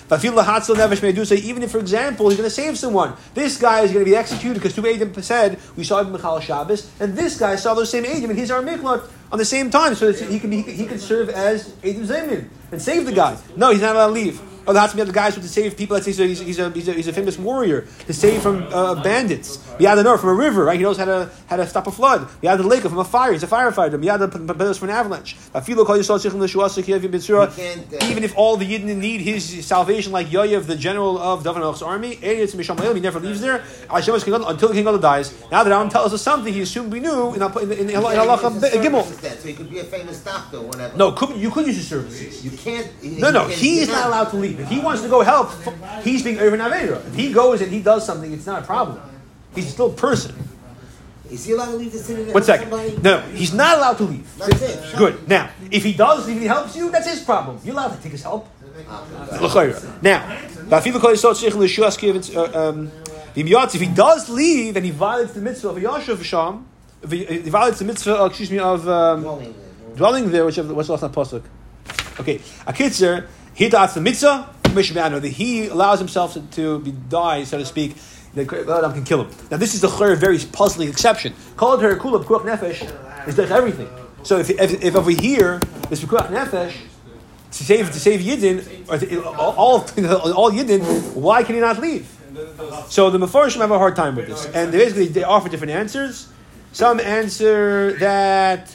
But 0.06 0.20
feel 0.20 0.34
lahatzel 0.34 0.74
nevesh 0.76 1.00
medusa. 1.02 1.34
Even 1.34 1.62
if, 1.62 1.70
for 1.70 1.78
example, 1.78 2.28
he's 2.28 2.36
going 2.36 2.46
to 2.46 2.54
save 2.54 2.78
someone, 2.78 3.14
this 3.32 3.56
guy 3.56 3.80
is 3.80 3.90
going 3.90 4.04
to 4.04 4.10
be 4.10 4.14
executed 4.14 4.54
because 4.54 4.74
two 4.74 4.82
Adim 4.82 5.22
said 5.22 5.58
we 5.76 5.84
saw 5.84 6.00
him 6.00 6.12
Michal 6.12 6.40
Shabbos, 6.40 6.90
and 7.00 7.16
this 7.16 7.38
guy 7.38 7.56
saw 7.56 7.72
those 7.72 7.90
same 7.90 8.04
Adim, 8.04 8.28
and 8.28 8.38
he's 8.38 8.50
our 8.50 8.60
miklat 8.60 9.08
on 9.32 9.38
the 9.38 9.46
same 9.46 9.70
time, 9.70 9.94
so 9.94 10.08
it's- 10.08 10.28
he 10.30 10.38
can 10.38 10.50
be, 10.50 10.60
he 10.60 10.84
can 10.84 10.98
serve 10.98 11.30
as 11.30 11.70
Adim 11.82 12.06
Zemin 12.06 12.48
and 12.70 12.82
save 12.82 13.06
the 13.06 13.12
guy. 13.12 13.38
No, 13.56 13.70
he's 13.70 13.80
not 13.80 13.96
allowed 13.96 14.08
to 14.08 14.12
leave. 14.12 14.40
Oh, 14.66 14.72
there 14.72 14.80
has 14.80 14.90
to 14.90 14.96
be 14.96 15.02
other 15.02 15.12
guys 15.12 15.34
who 15.34 15.42
to 15.42 15.48
save 15.48 15.76
people. 15.76 15.94
Let's 15.94 16.06
say 16.06 16.12
he's 16.26 16.40
a, 16.40 16.44
he's 16.44 16.58
a, 16.58 16.70
he's 16.70 16.88
a, 16.88 16.92
he's 16.92 17.08
a 17.08 17.12
famous 17.12 17.38
warrior 17.38 17.86
to 18.06 18.12
save 18.12 18.42
from 18.42 18.62
uh, 18.72 19.02
bandits. 19.02 19.58
The 19.78 20.02
north 20.02 20.20
from 20.20 20.30
a 20.30 20.34
river, 20.34 20.64
right? 20.64 20.76
He 20.76 20.82
knows 20.82 20.96
how 20.96 21.04
to 21.04 21.30
how 21.46 21.56
to 21.56 21.66
stop 21.66 21.86
a 21.86 21.90
flood. 21.92 22.28
The 22.40 22.56
lake 22.62 22.82
from 22.82 22.98
a 22.98 23.04
fire. 23.04 23.32
He's 23.32 23.42
a 23.42 23.46
firefighter. 23.46 24.00
The 24.00 24.28
prepare 24.28 24.74
for 24.74 24.86
an 24.86 24.90
avalanche. 24.90 25.36
Uh, 25.54 25.60
even 25.68 25.78
if 28.24 28.36
all 28.36 28.56
the 28.56 28.64
Yidden 28.64 28.96
need 28.96 29.20
his 29.20 29.66
salvation, 29.66 30.12
like 30.12 30.28
Yoyev, 30.28 30.66
the 30.66 30.76
general 30.76 31.18
of 31.18 31.42
Davidoff's 31.42 31.82
army, 31.82 32.16
he 32.16 33.00
never 33.00 33.20
leaves 33.20 33.40
there. 33.40 33.62
Until 33.90 34.18
the 34.68 34.74
King 34.74 34.84
Gadol 34.84 34.98
dies. 34.98 35.34
Now 35.50 35.62
the 35.64 35.70
Ram 35.70 35.88
tells 35.88 36.12
us 36.12 36.22
something 36.22 36.52
he 36.52 36.62
assumed 36.62 36.92
we 36.92 37.00
knew 37.00 37.34
in, 37.34 37.42
in, 37.42 37.52
in, 37.60 37.70
in, 37.72 37.90
in 37.90 37.96
Gimel. 37.96 39.04
So 39.04 39.48
he 39.48 39.54
could 39.54 39.70
be 39.70 39.78
a 39.80 39.84
famous 39.84 40.22
doctor, 40.22 40.60
whatever. 40.60 40.96
No, 40.96 41.12
could, 41.12 41.36
you 41.36 41.50
could 41.50 41.66
use 41.66 41.76
his 41.76 41.88
services. 41.88 42.44
You 42.44 42.50
can't. 42.56 42.90
No, 43.02 43.30
no, 43.30 43.46
he 43.46 43.80
is 43.80 43.88
not 43.88 44.06
allowed 44.06 44.30
to 44.30 44.36
leave. 44.36 44.53
If 44.58 44.68
he 44.68 44.80
wants 44.80 45.02
to 45.02 45.08
go 45.08 45.22
help, 45.22 45.50
he's 46.02 46.22
being 46.22 46.38
Irvin 46.38 46.60
Avera. 46.60 47.06
If 47.06 47.14
he 47.14 47.32
goes 47.32 47.60
and 47.60 47.72
he 47.72 47.82
does 47.82 48.04
something, 48.06 48.32
it's 48.32 48.46
not 48.46 48.62
a 48.62 48.66
problem. 48.66 49.00
He's 49.54 49.68
still 49.68 49.92
a 49.92 49.94
person. 49.94 50.34
Is 51.30 51.44
he 51.46 51.52
allowed 51.52 51.72
to 51.72 51.76
leave 51.76 51.92
the 51.92 51.98
city? 51.98 52.30
One 52.30 52.42
second. 52.42 52.70
somebody? 52.70 52.96
No, 52.98 53.20
he's 53.32 53.54
not 53.54 53.78
allowed 53.78 53.98
to 53.98 54.04
leave. 54.04 54.38
That's 54.38 54.62
it. 54.62 54.96
Good. 54.96 55.28
Now, 55.28 55.50
if 55.70 55.82
he 55.82 55.92
does, 55.94 56.28
if 56.28 56.38
he 56.38 56.46
helps 56.46 56.76
you, 56.76 56.90
that's 56.90 57.08
his 57.08 57.22
problem. 57.22 57.58
You're 57.64 57.74
allowed 57.74 57.96
to 57.96 58.02
take 58.02 58.12
his 58.12 58.22
help. 58.22 58.48
Now, 60.02 60.36
Bafilu 60.68 61.00
Kol 61.00 61.12
Yisod 61.12 61.40
Sheikh 61.40 61.54
L'Shuas 61.54 61.96
Kiv, 61.96 62.36
uh, 62.36 62.68
um, 62.68 62.90
if 63.36 63.80
he 63.80 63.86
does 63.86 64.28
leave 64.28 64.76
and 64.76 64.84
he 64.84 64.90
violates 64.90 65.32
the 65.32 65.40
mitzvah 65.40 65.68
of 65.70 65.76
Yashav 65.76 66.22
Sham, 66.24 66.66
if 67.02 67.10
he, 67.10 67.38
violates 67.50 67.78
the 67.78 67.84
mitzvah, 67.84 68.22
uh, 68.22 68.26
excuse 68.26 68.50
me, 68.50 68.58
of 68.58 68.88
um, 68.88 69.22
Dwelling. 69.94 70.30
there, 70.30 70.44
which 70.44 70.56
what's 70.56 70.88
the 70.88 70.92
last 70.92 71.14
pasuk? 71.14 71.42
Okay, 72.20 72.36
a 72.66 72.72
kitzer, 72.72 73.26
he 73.54 73.68
does 73.68 73.94
the 73.94 74.00
mitzvah, 74.00 74.52
mishmano, 74.64 75.20
that 75.20 75.28
he 75.28 75.68
allows 75.68 75.98
himself 75.98 76.36
to, 76.52 76.78
be 76.80 76.92
die, 76.92 77.44
so 77.44 77.58
to 77.58 77.64
speak. 77.64 77.96
The 78.34 78.42
Adam 78.76 78.92
can 78.92 79.04
kill 79.04 79.24
him. 79.24 79.30
Now, 79.50 79.58
this 79.58 79.74
is 79.74 79.80
the 79.80 79.86
chayr, 79.86 80.16
very 80.16 80.38
puzzling 80.38 80.88
exception. 80.88 81.34
Called 81.56 81.82
her 81.82 81.96
kula 81.96 82.24
pekuach 82.24 82.42
nefesh 82.42 83.28
is 83.28 83.38
everything. 83.38 83.88
So 84.24 84.38
if, 84.38 84.50
if, 84.50 84.82
if 84.82 84.96
over 84.96 85.12
here 85.12 85.60
this 85.88 86.02
pekuach 86.02 86.28
nefesh 86.28 86.74
to 87.52 87.64
save 87.64 87.92
to 87.92 88.00
save 88.00 88.20
yidden 88.20 88.88
or 88.88 88.98
to, 88.98 89.24
all 89.24 89.52
all 89.52 89.74
all 90.32 90.50
yidden, 90.50 91.14
why 91.14 91.44
can 91.44 91.54
he 91.54 91.60
not 91.60 91.78
leave? 91.78 92.10
So 92.88 93.10
the 93.10 93.18
Mefarshim 93.18 93.60
have 93.60 93.70
a 93.70 93.78
hard 93.78 93.94
time 93.94 94.16
with 94.16 94.26
this, 94.26 94.46
and 94.46 94.72
they 94.72 94.78
basically 94.78 95.06
they 95.06 95.22
offer 95.22 95.48
different 95.48 95.72
answers. 95.72 96.28
Some 96.72 96.98
answer 96.98 97.92
that 97.98 98.74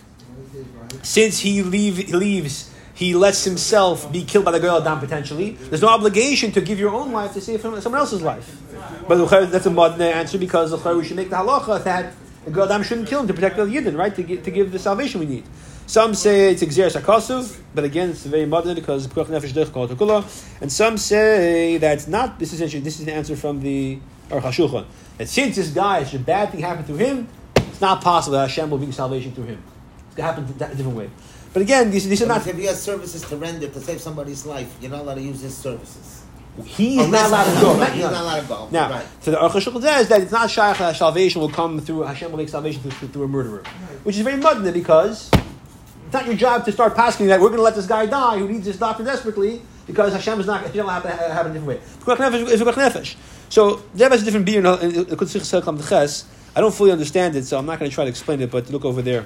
since 1.02 1.40
he 1.40 1.64
leave, 1.64 1.98
he 1.98 2.14
leaves, 2.14 2.74
he 3.00 3.16
lets 3.16 3.46
himself 3.46 4.12
be 4.12 4.26
killed 4.26 4.44
by 4.44 4.52
the 4.52 4.60
Goel 4.60 4.82
Adam 4.82 5.00
potentially, 5.00 5.52
there's 5.52 5.82
no 5.82 5.88
obligation 5.88 6.52
to 6.52 6.60
give 6.60 6.78
your 6.78 6.94
own 6.94 7.14
life 7.14 7.32
to 7.32 7.40
save 7.40 7.62
someone 7.62 7.82
else's 7.82 8.22
life. 8.22 8.62
But 9.08 9.26
that's 9.50 9.66
a 9.66 9.70
modern 9.70 10.02
answer 10.02 10.38
because 10.38 10.74
we 10.84 11.06
should 11.06 11.16
make 11.16 11.30
the 11.30 11.38
halacha 11.38 11.82
that 11.86 12.14
the 12.44 12.52
Goel 12.52 12.66
Adam 12.66 12.84
shouldn't 12.84 13.08
kill 13.08 13.22
him 13.22 13.28
to 13.28 13.34
protect 13.34 13.56
the 13.56 13.64
Yidden, 13.64 13.98
right? 13.98 14.14
To, 14.14 14.22
give, 14.22 14.44
to 14.44 14.52
give 14.52 14.74
the 14.74 14.80
salvation 14.80 15.22
we 15.22 15.28
need. 15.28 15.46
Some 15.88 16.14
say 16.14 16.52
it's 16.52 16.62
Exer 16.62 16.92
Sakasuv, 16.92 17.62
but 17.74 17.86
again, 17.86 18.10
it's 18.10 18.26
very 18.26 18.46
modern 18.46 18.76
because 18.76 19.08
Nefesh 19.08 20.60
And 20.62 20.70
some 20.70 20.98
say 20.98 21.78
that's 21.78 22.06
not, 22.06 22.38
this 22.38 22.52
is 22.52 22.60
this 22.60 23.00
is 23.00 23.06
the 23.06 23.14
answer 23.14 23.38
from 23.38 23.62
the 23.62 23.98
Aruch. 24.30 24.86
That 25.18 25.30
since 25.30 25.56
this 25.56 25.70
guy, 25.70 26.04
should 26.04 26.20
a 26.20 26.24
bad 26.26 26.52
thing 26.52 26.60
happen 26.60 26.86
to 26.86 26.98
him, 26.98 27.30
it's 27.56 27.80
not 27.80 28.04
possible 28.04 28.34
that 28.34 28.50
Hashem 28.50 28.70
will 28.70 28.78
bring 28.78 28.92
salvation 28.92 29.32
through 29.32 29.46
him. 29.46 29.64
It's 30.08 30.16
going 30.18 30.36
to 30.36 30.42
happen 30.42 30.72
a 30.74 30.76
different 30.76 30.98
way. 30.98 31.10
But 31.54 31.62
again, 31.64 31.90
these, 31.92 32.08
these 32.08 32.22
are 32.22 32.28
not. 32.28 32.46
If 32.46 32.58
he 32.58 32.66
has 32.66 32.82
services 32.82 33.22
to 33.24 33.36
render 33.38 33.68
to 33.68 33.80
save 33.80 34.02
somebody's 34.02 34.46
life, 34.46 34.76
you're 34.82 34.92
not 34.92 35.02
allowed 35.02 35.16
to 35.16 35.22
use 35.22 35.42
his 35.42 35.58
services. 35.58 36.24
He's 36.64 37.06
Unless- 37.06 37.32
not 37.32 37.48
allowed 37.48 37.56
to 37.56 37.62
go. 37.80 37.92
He's 37.94 38.04
not 38.04 38.14
allowed 38.14 38.42
to 38.42 38.48
go. 38.48 38.68
Now, 38.72 38.90
Right. 38.90 39.06
so 39.22 39.32
the 39.32 39.38
Aruch 39.38 39.52
HaShulchan 39.52 39.82
says 39.82 40.10
that 40.10 40.22
it's 40.22 40.32
not 40.32 40.50
shaykh 40.50 40.78
that 40.78 40.96
salvation 40.96 41.42
will 41.42 41.50
come 41.50 41.80
through 41.80 42.02
Hashem 42.02 42.32
will 42.32 42.38
make 42.38 42.50
salvation 42.50 42.82
through, 42.82 43.08
through 43.08 43.24
a 43.24 43.28
murderer, 43.28 43.64
which 44.04 44.16
is 44.18 44.22
very 44.22 44.38
muddy 44.38 44.70
because 44.72 45.30
it's 45.34 46.14
not 46.14 46.26
your 46.26 46.36
job 46.36 46.66
to 46.66 46.72
start 46.72 46.96
passing 46.96 47.28
that 47.28 47.40
we're 47.40 47.48
going 47.48 47.60
to 47.60 47.64
let 47.64 47.76
this 47.76 47.88
guy 47.88 48.06
die 48.06 48.38
who 48.38 48.48
needs 48.48 48.66
this 48.66 48.78
doctor 48.78 49.04
desperately 49.04 49.62
because 49.88 50.12
Hashem 50.14 50.40
is 50.40 50.48
not 50.48 50.62
Hashem 50.62 50.84
will 50.84 50.90
have 50.90 51.04
to 51.04 51.10
have 51.10 51.46
it 51.46 51.52
a 51.52 51.54
different 51.54 51.68
way. 51.68 51.80
Pekuach 52.02 52.18
nefesh 52.18 52.52
is 52.52 52.62
nefesh. 52.62 53.16
So 53.50 53.82
there 53.94 54.14
is 54.14 54.22
a 54.22 54.26
different 54.26 54.46
beer 54.46 54.60
in 54.60 54.64
the 54.64 55.16
Kutzich 55.16 56.26
I 56.56 56.62
don't 56.62 56.74
fully 56.74 56.92
understand 56.92 57.36
it, 57.36 57.46
so 57.46 57.58
I'm 57.58 57.66
not 57.66 57.80
going 57.80 57.90
to 57.90 57.96
try 57.96 58.04
to 58.04 58.10
explain 58.10 58.42
it. 58.42 58.52
But 58.52 58.70
look 58.70 58.84
over 58.86 59.02
there. 59.02 59.26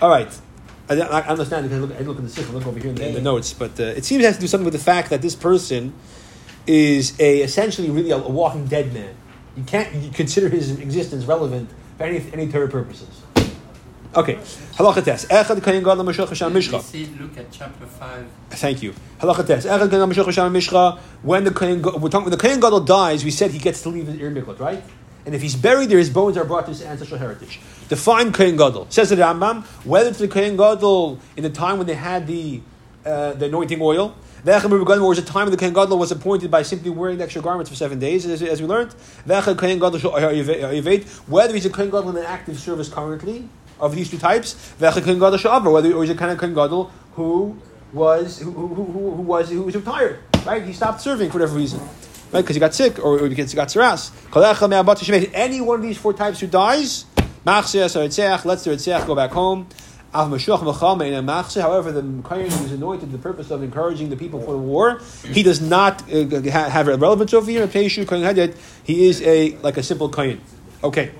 All 0.00 0.10
right. 0.10 0.28
I, 0.88 0.94
I 0.94 1.26
understand 1.26 1.72
I 1.72 1.78
look, 1.78 1.92
I 1.92 2.00
look 2.00 2.18
in 2.18 2.24
the 2.24 2.30
Sikh, 2.30 2.50
look 2.52 2.66
over 2.66 2.78
here 2.78 2.90
in 2.90 2.94
the, 2.94 3.08
in 3.08 3.14
the 3.14 3.20
notes. 3.20 3.52
But 3.52 3.78
uh, 3.78 3.84
it 3.84 4.04
seems 4.04 4.24
it 4.24 4.26
has 4.26 4.36
to 4.36 4.40
do 4.40 4.46
something 4.46 4.64
with 4.64 4.74
the 4.74 4.80
fact 4.80 5.10
that 5.10 5.22
this 5.22 5.34
person 5.34 5.92
is 6.66 7.18
a 7.20 7.42
essentially 7.42 7.90
really 7.90 8.10
a, 8.10 8.16
a 8.16 8.28
walking 8.28 8.66
dead 8.66 8.92
man. 8.92 9.14
You 9.56 9.64
can't 9.64 9.92
you 9.94 10.10
consider 10.10 10.48
his 10.48 10.70
existence 10.78 11.24
relevant 11.24 11.70
for 11.96 12.04
any 12.04 12.24
any 12.32 12.46
third 12.46 12.70
purposes. 12.70 13.22
Okay, 14.14 14.36
halacha 14.76 15.04
test. 15.04 15.28
Echad 15.28 15.60
kayin 15.60 15.84
gadol 15.84 16.04
mashach 16.04 16.28
hasham 16.28 16.52
mishcha. 16.52 17.20
Look 17.20 17.36
at 17.36 17.52
chapter 17.52 17.84
5. 17.84 18.26
Thank 18.50 18.82
you. 18.82 18.94
Halacha 19.20 19.46
test. 19.46 19.66
Echad 19.66 19.88
kayin 19.88 19.90
gadol 19.90 20.06
mashach 20.06 20.24
hasham 20.24 20.50
mishcha. 20.50 20.98
When 21.22 21.44
the 21.44 21.50
kayin 21.50 21.82
we're 22.00 22.08
talking, 22.08 22.30
when 22.30 22.30
the 22.30 22.38
kayin 22.38 22.60
gadol 22.60 22.80
dies, 22.80 23.22
we 23.24 23.30
said 23.30 23.50
he 23.50 23.58
gets 23.58 23.82
to 23.82 23.90
leave 23.90 24.06
his 24.06 24.18
ir 24.18 24.30
miklat, 24.30 24.58
right? 24.60 24.82
And 25.28 25.34
if 25.34 25.42
he's 25.42 25.56
buried 25.56 25.90
there, 25.90 25.98
his 25.98 26.08
bones 26.08 26.38
are 26.38 26.44
brought 26.46 26.64
to 26.64 26.70
his 26.70 26.80
ancestral 26.80 27.18
heritage. 27.18 27.60
Define 27.90 28.32
kayin 28.32 28.56
gadol. 28.56 28.86
Says 28.88 29.10
the 29.10 29.16
Rambam 29.16 29.62
whether 29.84 30.08
it's 30.08 30.18
the 30.18 30.26
kayin 30.26 30.56
gadol 30.56 31.18
in 31.36 31.42
the 31.42 31.50
time 31.50 31.76
when 31.76 31.86
they 31.86 31.92
had 31.92 32.26
the 32.26 32.62
uh, 33.04 33.34
the 33.34 33.44
anointing 33.44 33.82
oil. 33.82 34.16
Rebbe 34.46 35.04
was 35.04 35.18
a 35.18 35.22
time 35.22 35.44
when 35.44 35.50
the 35.50 35.58
Kohen 35.58 35.74
Gadol 35.74 35.98
was 35.98 36.12
appointed 36.12 36.50
by 36.50 36.62
simply 36.62 36.88
wearing 36.88 37.18
the 37.18 37.24
extra 37.24 37.42
garments 37.42 37.68
for 37.68 37.76
seven 37.76 37.98
days, 37.98 38.24
as, 38.24 38.40
as 38.40 38.62
we 38.62 38.68
learned. 38.68 38.94
Kohen 39.26 39.78
Gadol 39.78 39.98
whether 41.26 41.54
he's 41.54 41.66
a 41.66 41.70
Kohen 41.70 41.90
Gadol 41.90 42.10
in 42.10 42.16
an 42.16 42.24
active 42.24 42.58
service 42.58 42.88
currently, 42.88 43.48
of 43.78 43.94
these 43.94 44.08
two 44.10 44.16
types, 44.16 44.72
Kohen 44.80 45.18
Gadol 45.18 45.72
whether 45.72 45.92
or 45.92 46.04
he's 46.04 46.10
a 46.10 46.14
kind 46.14 46.30
of 46.30 46.38
Kohen 46.38 46.54
Gadol 46.54 46.90
who 47.14 47.60
was 47.92 48.38
who, 48.38 48.52
who, 48.52 48.66
who, 48.68 49.10
who 49.16 49.22
was 49.22 49.50
who 49.50 49.62
was 49.62 49.74
retired, 49.74 50.20
right? 50.46 50.62
He 50.64 50.72
stopped 50.72 51.00
serving 51.00 51.30
for 51.30 51.38
whatever 51.38 51.56
reason, 51.56 51.80
right? 52.32 52.42
Because 52.42 52.56
he 52.56 52.60
got 52.60 52.74
sick 52.74 52.98
or 53.04 53.28
because 53.28 53.50
he 53.52 53.56
got 53.56 53.68
saras. 53.68 54.10
Any 55.34 55.60
one 55.60 55.80
of 55.80 55.82
these 55.82 55.98
four 55.98 56.12
types 56.12 56.40
who 56.40 56.46
dies, 56.46 57.04
lets 57.44 57.72
the 57.72 58.70
Etzeach 58.70 59.06
go 59.06 59.14
back 59.14 59.30
home. 59.30 59.66
However, 60.10 60.38
the 60.38 62.22
Kohen 62.22 62.50
who 62.50 62.64
is 62.64 62.72
anointed 62.72 63.12
the 63.12 63.18
purpose 63.18 63.50
of 63.50 63.62
encouraging 63.62 64.08
the 64.08 64.16
people 64.16 64.40
for 64.40 64.52
the 64.52 64.58
war, 64.58 65.02
he 65.24 65.42
does 65.42 65.60
not 65.60 66.02
uh, 66.10 66.24
ha- 66.50 66.70
have 66.70 66.88
a 66.88 66.96
relevance 66.96 67.34
over 67.34 67.50
here. 67.50 67.66
He 67.66 69.08
is 69.08 69.20
a 69.22 69.56
like 69.58 69.76
a 69.76 69.82
simple 69.82 70.08
Kohen. 70.08 70.40
Okay. 70.82 71.10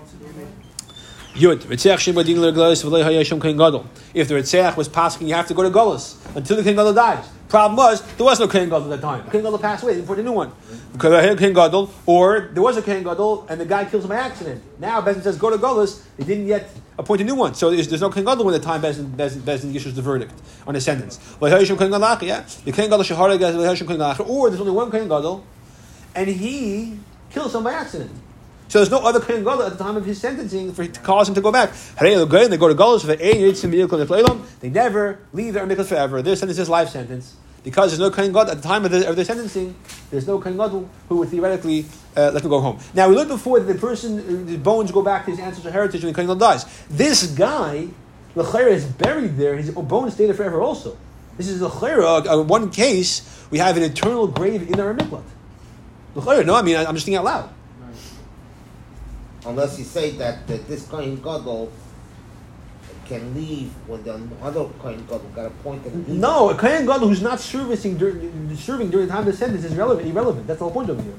Yud. 1.35 1.71
If 4.15 4.29
the 4.29 4.35
Ritzeach 4.35 4.77
was 4.77 4.89
passing, 4.89 5.29
you 5.29 5.35
have 5.35 5.47
to 5.49 5.55
go 5.55 5.63
to 5.63 5.71
Golos 5.71 6.17
until 6.35 6.57
the 6.57 6.63
Kohen 6.63 6.77
Gadol 6.77 6.95
dies. 6.95 7.25
Problem 7.49 7.77
was, 7.77 8.03
there 8.17 8.27
was 8.27 8.39
no 8.41 8.47
Kohen 8.47 8.69
Gadol 8.69 8.93
at 8.93 9.01
that 9.01 9.07
time. 9.07 9.25
Kohen 9.31 9.43
Gadol 9.43 9.59
passed 9.59 9.83
away, 9.83 9.95
they 9.95 10.07
put 10.07 10.19
a 10.19 10.23
new 10.23 10.33
one. 10.33 10.53
Because 10.93 11.13
I 11.15 11.23
had 11.23 11.39
Kohen 11.39 11.55
Gadol, 11.55 11.91
or 12.05 12.51
there 12.53 12.63
was 12.63 12.77
a 12.77 12.83
Kohen 12.83 13.03
Gadol, 13.03 13.47
and 13.49 13.59
the 13.59 13.65
guy 13.65 13.87
kills 13.87 14.05
him 14.05 14.11
by 14.11 14.17
accident. 14.17 14.63
Now 14.79 15.01
Bezin 15.01 15.23
says, 15.23 15.39
go 15.39 15.49
to 15.49 15.57
Golos, 15.57 16.03
they 16.19 16.25
didn't 16.25 16.47
yet 16.47 16.71
appoint 16.99 17.23
a 17.23 17.25
new 17.25 17.35
one. 17.35 17.55
So 17.55 17.71
there's, 17.71 17.89
there's 17.89 18.03
no 18.03 18.11
Kohen 18.11 18.27
Gadol 18.27 18.45
when 18.45 18.53
the 18.53 18.61
time 18.61 18.83
Bezin, 18.83 19.07
Bezin, 19.17 19.41
Bezin 19.41 19.75
issues 19.75 19.95
the 19.95 20.03
verdict 20.03 20.35
on 20.67 20.75
his 20.75 20.85
sentence. 20.85 21.19
Yeah. 21.41 22.45
The 22.65 22.73
or 24.29 24.51
there's 24.51 24.61
only 24.61 24.73
one 24.73 24.91
Kohen 24.91 25.09
Gadol, 25.09 25.43
and 26.15 26.29
he 26.29 26.99
kills 27.31 27.55
him 27.55 27.65
by 27.65 27.73
accident. 27.73 28.11
So 28.69 28.79
there's 28.81 28.91
no 28.91 28.99
other 28.99 29.19
Kohen 29.19 29.45
Gadol 29.45 29.63
at 29.63 29.73
the 29.73 29.83
time 29.83 29.97
of 29.97 30.05
his 30.05 30.21
sentencing 30.21 30.75
for 30.75 30.87
to 30.87 31.01
cause 31.01 31.27
him 31.27 31.35
to 31.35 31.41
go 31.41 31.51
back. 31.51 31.73
They 31.99 32.15
go 32.15 32.69
to 32.69 32.75
Golos 32.75 33.07
They 34.61 34.69
never 34.69 35.19
leave 35.33 35.55
their 35.55 35.67
miklat 35.67 35.87
forever. 35.87 36.21
Their 36.21 36.37
sentence 36.37 36.59
is 36.59 36.69
life 36.69 36.91
sentence 36.91 37.35
because 37.65 37.91
there's 37.91 38.01
no 38.01 38.11
Kohen 38.11 38.31
Gadol 38.31 38.51
at 38.51 38.59
the 38.59 38.69
time 38.69 38.85
of, 38.85 38.91
the, 38.91 39.09
of 39.09 39.17
their 39.17 39.25
sentencing. 39.25 39.75
There's 40.11 40.27
no 40.27 40.39
Kohen 40.39 40.59
Gadol 40.59 40.89
who 41.09 41.17
would 41.17 41.31
theoretically 41.31 41.87
uh, 42.15 42.31
let 42.35 42.43
them 42.43 42.51
go 42.51 42.61
home. 42.61 42.79
Now 42.93 43.09
we 43.09 43.15
looked 43.15 43.31
before 43.31 43.59
that 43.59 43.73
the 43.73 43.79
person, 43.79 44.19
uh, 44.19 44.51
the 44.51 44.59
bones 44.59 44.93
go 44.93 45.01
back 45.03 45.25
to 45.25 45.31
his 45.31 45.41
ancestral 45.41 45.73
heritage 45.73 46.03
when 46.03 46.13
the 46.13 46.17
Kohen 46.17 46.27
Gadol 46.27 46.37
dies. 46.39 46.67
This 46.91 47.27
guy, 47.27 47.89
Lechera, 48.37 48.71
is 48.71 48.85
buried 48.85 49.39
there. 49.39 49.57
His 49.57 49.71
bones 49.71 50.13
stay 50.13 50.27
there 50.27 50.35
forever. 50.35 50.61
Also, 50.61 50.99
this 51.39 51.49
is 51.49 51.63
Lechera. 51.63 52.27
Uh, 52.27 52.43
one 52.43 52.71
case 52.71 53.47
we 53.51 53.57
have 53.57 53.79
an 53.79 53.83
eternal 53.83 54.27
grave 54.27 54.71
in 54.71 54.79
our 54.79 54.93
miklat. 54.93 55.25
Lechera, 56.15 56.45
no, 56.45 56.55
I 56.55 56.61
mean 56.61 56.77
I'm 56.77 56.95
just 56.95 57.07
thinking 57.07 57.17
out 57.17 57.25
loud. 57.25 57.55
Unless 59.49 59.79
you 59.79 59.85
say 59.85 60.11
that, 60.13 60.47
that 60.47 60.69
this 60.69 60.87
Kohen 60.87 61.17
Gadol 61.17 61.73
can 63.07 63.35
leave 63.35 63.71
when 63.87 64.03
the 64.05 64.21
other 64.43 64.67
Kohen 64.79 65.01
Gadol 65.07 65.31
got 65.35 65.47
appointed. 65.47 66.07
No, 66.07 66.51
a 66.51 66.55
Kohen 66.55 66.85
Gadol 66.85 67.09
who's 67.09 67.23
not 67.23 67.41
servicing 67.41 67.97
during, 67.97 68.55
serving 68.57 68.91
during 68.91 69.07
the 69.07 69.13
time 69.13 69.21
of 69.21 69.27
the 69.27 69.33
sentence 69.33 69.65
is 69.65 69.75
relevant, 69.75 70.07
irrelevant. 70.07 70.47
That's 70.47 70.59
the 70.59 70.67
whole 70.67 70.75
point 70.75 70.91
over 70.91 71.01
here. 71.03 71.15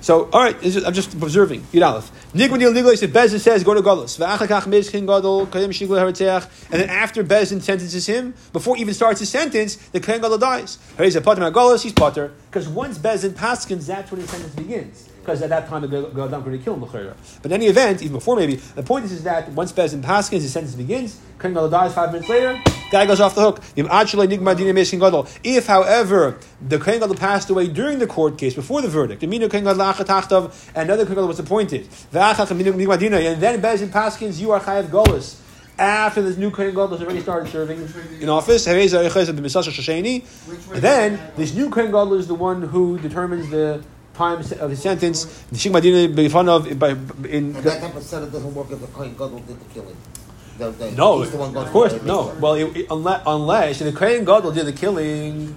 So, 0.00 0.30
all 0.32 0.42
right, 0.42 0.56
is- 0.62 0.82
I'm 0.84 0.94
just 0.94 1.12
observing. 1.14 1.62
Yud 1.72 1.86
Aleph. 1.86 2.10
Nigmadil 2.32 2.72
Nigla 2.72 2.96
said 2.96 3.12
Bezin 3.12 3.40
says 3.40 3.62
go 3.62 3.74
to 3.74 3.82
Golos. 3.82 4.16
V'achakach 4.18 4.62
mizkin 4.62 5.06
gadol 5.06 5.46
kayim 5.48 5.70
shigla 5.70 6.00
haratzeach. 6.00 6.48
And 6.70 6.80
then 6.80 6.88
after 6.88 7.22
Bezin 7.24 7.60
sentences 7.60 8.06
him, 8.06 8.32
before 8.54 8.76
he 8.76 8.82
even 8.82 8.94
starts 8.94 9.20
his 9.20 9.28
sentence, 9.28 9.76
the 9.76 10.00
Kohen 10.00 10.22
Gadol 10.22 10.38
dies. 10.38 10.78
He's 10.96 11.16
a 11.16 11.20
potter 11.20 11.42
Golos. 11.50 11.82
He's 11.82 11.92
potter 11.92 12.32
because 12.50 12.68
once 12.68 12.98
Bezin 12.98 13.32
paskins, 13.32 13.86
that's 13.86 14.10
when 14.10 14.20
his 14.20 14.30
sentence 14.30 14.54
begins. 14.54 15.08
Because 15.26 15.42
at 15.42 15.48
that 15.48 15.66
time 15.68 15.82
the 15.82 15.88
going 15.88 16.30
to 16.30 16.58
kill 16.58 16.74
him. 16.74 16.82
But 17.42 17.50
in 17.50 17.52
any 17.52 17.66
event, 17.66 18.00
even 18.00 18.12
before 18.12 18.36
maybe, 18.36 18.54
the 18.54 18.84
point 18.84 19.06
is, 19.06 19.10
is 19.10 19.24
that 19.24 19.48
once 19.50 19.72
Bezin 19.72 20.00
paskins, 20.00 20.42
his 20.42 20.52
sentence 20.52 20.76
begins. 20.76 21.18
Gadol 21.40 21.68
dies 21.68 21.92
five 21.92 22.12
minutes 22.12 22.28
later. 22.28 22.62
Guy 22.92 23.06
goes 23.06 23.20
off 23.20 23.34
the 23.34 23.40
hook. 23.40 23.60
If, 25.44 25.66
however, 25.66 26.38
the 26.62 26.78
Gadol 26.78 27.14
passed 27.16 27.50
away 27.50 27.66
during 27.66 27.98
the 27.98 28.06
court 28.06 28.38
case, 28.38 28.54
before 28.54 28.82
the 28.82 28.88
verdict, 28.88 29.20
the 29.20 29.26
Minu 29.26 29.50
Kohen 29.50 29.64
Gadol 29.64 29.84
la'achat 29.84 30.52
and 30.76 30.88
another 30.88 31.04
Gadol 31.04 31.26
was 31.26 31.40
appointed, 31.40 31.88
and 32.12 32.12
then 32.12 33.60
Bezin 33.60 33.88
Paskins, 33.88 34.38
you 34.38 34.52
are 34.52 34.60
Chayav 34.60 34.84
Golis. 34.84 35.40
After 35.78 36.22
this 36.22 36.38
new 36.38 36.50
Kohen 36.52 36.70
Gadol 36.70 36.88
has 36.88 37.02
already 37.02 37.20
started 37.20 37.50
serving 37.50 37.86
in 38.20 38.28
office, 38.28 38.66
and 38.66 38.80
then 40.82 41.20
this 41.36 41.54
new 41.54 41.68
Kohen 41.68 41.90
Gadol 41.90 42.14
is 42.14 42.28
the 42.28 42.34
one 42.34 42.62
who 42.62 42.98
determines 43.00 43.50
the 43.50 43.82
time 44.16 44.38
of 44.40 44.70
his 44.70 44.80
sentence. 44.82 45.24
The 45.52 45.56
Shik 45.56 45.72
Madina 45.72 46.12
Befanov 46.14 46.78
by 46.78 46.90
in 47.28 47.52
that 47.52 47.80
type 47.80 47.94
of 47.94 48.02
setup 48.02 48.32
doesn't 48.32 48.54
work 48.54 48.70
if 48.70 48.80
the 48.80 48.86
Kohen 48.88 49.12
Gadol 49.12 49.38
did 49.40 49.60
the 49.60 49.74
killing. 49.74 49.96
The, 50.58 50.70
the, 50.70 50.90
No, 50.92 51.22
the 51.24 51.60
of 51.60 51.70
course, 51.70 52.02
no. 52.02 52.34
Well, 52.40 52.54
it, 52.54 52.76
it- 52.76 52.86
unless, 52.90 53.22
unless 53.26 53.78
the 53.80 53.92
Kohen 53.92 54.24
Gadol 54.24 54.52
did 54.52 54.66
the 54.66 54.72
killing, 54.72 55.54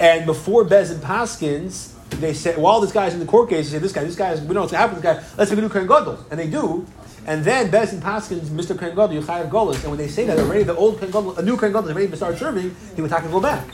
and 0.00 0.26
before 0.26 0.64
Bez 0.64 0.90
and 0.90 1.00
Paskins, 1.02 1.92
they 2.20 2.34
said, 2.34 2.58
while 2.58 2.80
this 2.80 2.92
guy's 2.92 3.14
in 3.14 3.20
the 3.20 3.26
court 3.26 3.48
case, 3.48 3.66
they 3.70 3.76
say, 3.76 3.78
this 3.78 3.92
guy, 3.92 4.04
this 4.04 4.16
guy, 4.16 4.32
is, 4.32 4.40
we 4.40 4.46
don't 4.48 4.54
know 4.56 4.60
what's 4.62 4.72
going 4.72 4.82
to 4.82 4.88
happen 4.88 4.96
to 4.96 5.02
this 5.02 5.30
guy, 5.30 5.36
let's 5.38 5.50
make 5.50 5.58
a 5.58 5.62
new 5.62 5.68
Kohen 5.68 5.86
Gadol. 5.86 6.18
And 6.30 6.40
they 6.40 6.48
do. 6.48 6.84
And 7.26 7.44
then 7.44 7.70
Bez 7.70 7.92
and 7.92 8.02
Paskins, 8.02 8.48
Mr. 8.48 8.76
Kohen 8.78 8.94
Gadol, 8.94 9.22
Yochayev 9.22 9.48
Golis, 9.50 9.80
and 9.82 9.88
when 9.90 9.98
they 9.98 10.08
say 10.08 10.26
that 10.26 10.38
already, 10.38 10.64
the 10.64 10.74
old 10.76 10.98
Kohen 10.98 11.10
Gadol, 11.12 11.38
a 11.38 11.42
new 11.42 11.56
Kohen 11.56 11.72
Gadol 11.72 11.88
is 11.90 11.94
ready 11.96 12.08
to 12.08 12.16
start 12.16 12.36
serving, 12.38 12.74
he 12.96 13.02
would 13.02 13.10
take 13.10 13.22
to 13.22 13.28
go 13.28 13.40
back. 13.40 13.64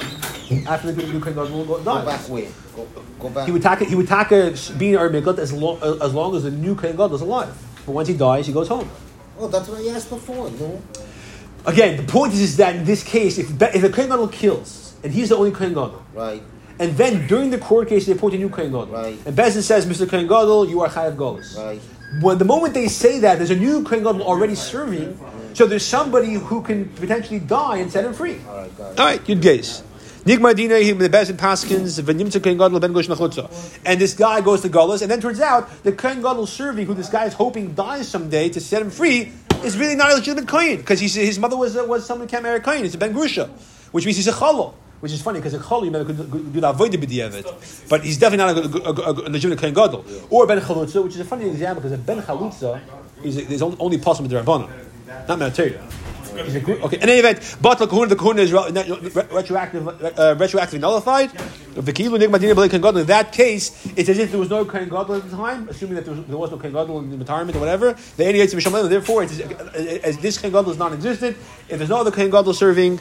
After 0.66 0.90
the 0.92 1.02
new 1.06 1.20
Kohen 1.20 1.34
Gadol 1.34 1.58
will 1.58 1.64
go, 1.64 1.78
Go 1.78 1.84
die. 1.84 2.04
back 2.04 2.20
where? 2.28 2.48
Go, 2.74 2.86
go 3.20 3.28
back. 3.30 3.46
He 3.46 3.52
would 3.52 3.62
take 3.62 3.78
he 3.88 3.94
would 3.94 4.08
take 4.08 4.30
a 4.32 4.54
being 4.78 4.96
our 4.96 5.08
miklat 5.08 5.38
as 5.38 5.52
long 5.52 5.78
uh, 5.82 5.96
as 6.04 6.12
long 6.12 6.34
as 6.34 6.42
the 6.42 6.50
new 6.50 6.74
Kohen 6.74 6.96
Gadol 6.96 7.14
is 7.14 7.20
alive. 7.22 7.54
But 7.86 7.92
once 7.92 8.08
he 8.08 8.14
dies, 8.16 8.46
he 8.46 8.52
goes 8.52 8.68
home. 8.68 8.88
Oh, 9.38 9.48
that's 9.48 9.68
what 9.68 9.80
I 9.80 9.88
asked 9.94 10.10
before. 10.10 10.50
No. 10.50 10.82
Again, 11.66 11.96
the 11.98 12.02
point 12.10 12.32
is, 12.32 12.40
is 12.40 12.56
that 12.56 12.74
in 12.76 12.84
this 12.84 13.02
case, 13.04 13.38
if, 13.38 13.56
Be- 13.58 13.66
if 13.66 13.82
the 13.82 13.90
Kohen 13.90 14.08
Gadol 14.10 14.28
kills, 14.28 14.94
and 15.04 15.12
he's 15.12 15.28
the 15.28 15.36
only 15.36 15.50
Kohen 15.50 15.70
Gadol, 15.74 16.02
Right. 16.14 16.42
and 16.78 16.96
then 16.96 17.26
during 17.26 17.50
the 17.50 17.58
court 17.58 17.88
case 17.88 18.06
they 18.06 18.12
appoint 18.12 18.34
a 18.34 18.38
new 18.38 18.48
Kohen 18.48 18.70
Gadol, 18.72 18.86
Right. 18.86 19.18
and 19.26 19.36
Bezin 19.36 19.62
says, 19.62 19.84
Mr. 19.86 20.08
Kohen 20.08 20.26
Gadol, 20.26 20.68
you 20.68 20.80
are 20.80 20.88
Chayav 20.88 21.16
Golis. 21.16 21.56
Right. 21.56 21.80
When 22.22 22.38
the 22.38 22.44
moment 22.44 22.74
they 22.74 22.88
say 22.88 23.18
that, 23.20 23.36
there's 23.38 23.50
a 23.50 23.56
new 23.56 23.84
Kohen 23.84 24.02
Gadol 24.04 24.22
already 24.22 24.54
serving, 24.54 25.18
So 25.54 25.66
there's 25.66 25.84
somebody 25.84 26.34
who 26.34 26.62
can 26.62 26.88
potentially 26.90 27.40
die 27.40 27.78
and 27.78 27.90
set 27.90 28.04
him 28.04 28.14
free. 28.14 28.38
All 28.48 28.56
right, 28.56 28.78
got 28.78 28.92
it. 28.92 28.98
All 29.00 29.06
right, 29.06 29.24
Yud 29.24 29.42
Geis. 29.42 29.82
Nigma 30.24 30.54
Dina, 30.54 30.78
he 30.78 30.92
the 30.92 31.08
best 31.08 31.30
in 31.30 31.36
Paskins, 31.38 31.98
Venimtza 32.02 32.42
Kohen 32.42 32.58
Gadol 32.58 32.78
ben 32.78 32.92
Gosh 32.92 33.08
Nachutza. 33.08 33.48
And 33.86 33.98
this 33.98 34.12
guy 34.12 34.42
goes 34.42 34.60
to 34.60 34.68
Gullus, 34.68 35.00
and 35.00 35.10
then 35.10 35.18
turns 35.18 35.40
out 35.40 35.82
the 35.82 35.92
Kohen 35.92 36.20
Gadol 36.20 36.46
serving, 36.46 36.84
who 36.84 36.92
this 36.92 37.08
guy 37.08 37.24
is 37.24 37.32
hoping 37.32 37.72
dies 37.74 38.06
someday 38.06 38.50
to 38.50 38.60
set 38.60 38.82
him 38.82 38.90
free, 38.90 39.32
is 39.64 39.78
really 39.78 39.94
not 39.94 40.12
a 40.12 40.16
legitimate 40.16 40.46
Kohen, 40.46 40.76
because 40.76 41.00
his 41.00 41.38
mother 41.38 41.56
was, 41.56 41.74
was 41.74 42.04
someone 42.04 42.28
who 42.28 42.30
can't 42.30 42.42
marry 42.42 42.58
a 42.58 42.60
Kohen. 42.60 42.84
It's 42.84 42.94
a 42.94 42.98
Ben 42.98 43.14
Grusha, 43.14 43.48
which 43.92 44.04
means 44.04 44.18
he's 44.18 44.28
a 44.28 44.32
Chalal. 44.32 44.74
Which 45.00 45.12
is 45.12 45.22
funny 45.22 45.38
because 45.38 45.54
a 45.54 45.58
chol 45.58 45.86
you 45.86 45.90
could 46.04 46.30
could 46.30 46.52
do 46.52 46.60
the 46.60 46.68
avoid 46.68 46.92
b'diavad, 46.92 47.88
but 47.88 48.04
he's 48.04 48.18
definitely 48.18 48.52
not 48.52 48.84
a, 48.84 48.86
a, 48.86 48.92
a, 48.92 49.12
a 49.12 49.30
legitimate 49.30 49.58
kohen 49.58 49.72
gadol 49.72 50.04
or 50.28 50.46
ben 50.46 50.60
chalutza, 50.60 51.02
which 51.02 51.14
is 51.14 51.20
a 51.20 51.24
funny 51.24 51.48
example 51.48 51.80
because 51.80 51.98
a 51.98 52.02
ben 52.02 52.20
chalutza 52.20 52.78
is 53.24 53.38
is 53.38 53.62
only, 53.62 53.78
only 53.80 53.96
possible 53.96 54.28
with 54.28 54.32
the 54.32 54.52
rabbanon, 54.52 54.68
not 55.26 55.38
material. 55.38 55.80
He's 56.36 56.56
a, 56.56 56.82
okay. 56.84 56.96
In 56.96 57.02
any 57.02 57.18
event, 57.18 57.56
but 57.60 57.78
the 57.78 57.86
kahuna, 57.86 58.08
the 58.08 58.16
kahuna 58.16 58.42
is 58.42 58.52
re- 58.52 58.70
re- 58.70 59.26
retroactive, 59.30 59.88
uh, 59.88 60.34
retroactively 60.36 60.80
nullified. 60.80 61.30
The 61.74 61.92
kilu 61.92 62.18
nigma 62.18 62.38
dina 62.38 62.54
gadol. 62.54 62.98
In 62.98 63.06
that 63.06 63.32
case, 63.32 63.86
it's 63.96 64.08
as 64.08 64.18
if 64.18 64.30
there 64.30 64.40
was 64.40 64.50
no 64.50 64.64
kohen 64.64 64.88
gadol 64.88 65.14
at 65.14 65.28
the 65.28 65.36
time, 65.36 65.68
assuming 65.68 65.96
that 65.96 66.04
there 66.04 66.14
was, 66.14 66.24
there 66.26 66.36
was 66.36 66.50
no 66.50 66.56
kohen 66.56 66.72
gadol 66.72 66.98
in 67.00 67.10
the 67.10 67.18
retirement 67.18 67.56
or 67.56 67.60
whatever. 67.60 67.96
The 68.16 68.24
any 68.24 68.38
therefore, 68.88 69.24
it's, 69.24 69.40
as 69.40 70.18
this 70.18 70.38
kohen 70.38 70.52
gadol 70.52 70.72
is 70.72 70.78
non-existent. 70.78 71.36
If 71.68 71.78
there's 71.78 71.90
no 71.90 72.00
other 72.00 72.10
kohen 72.10 72.30
gadol 72.30 72.54
serving, 72.54 73.00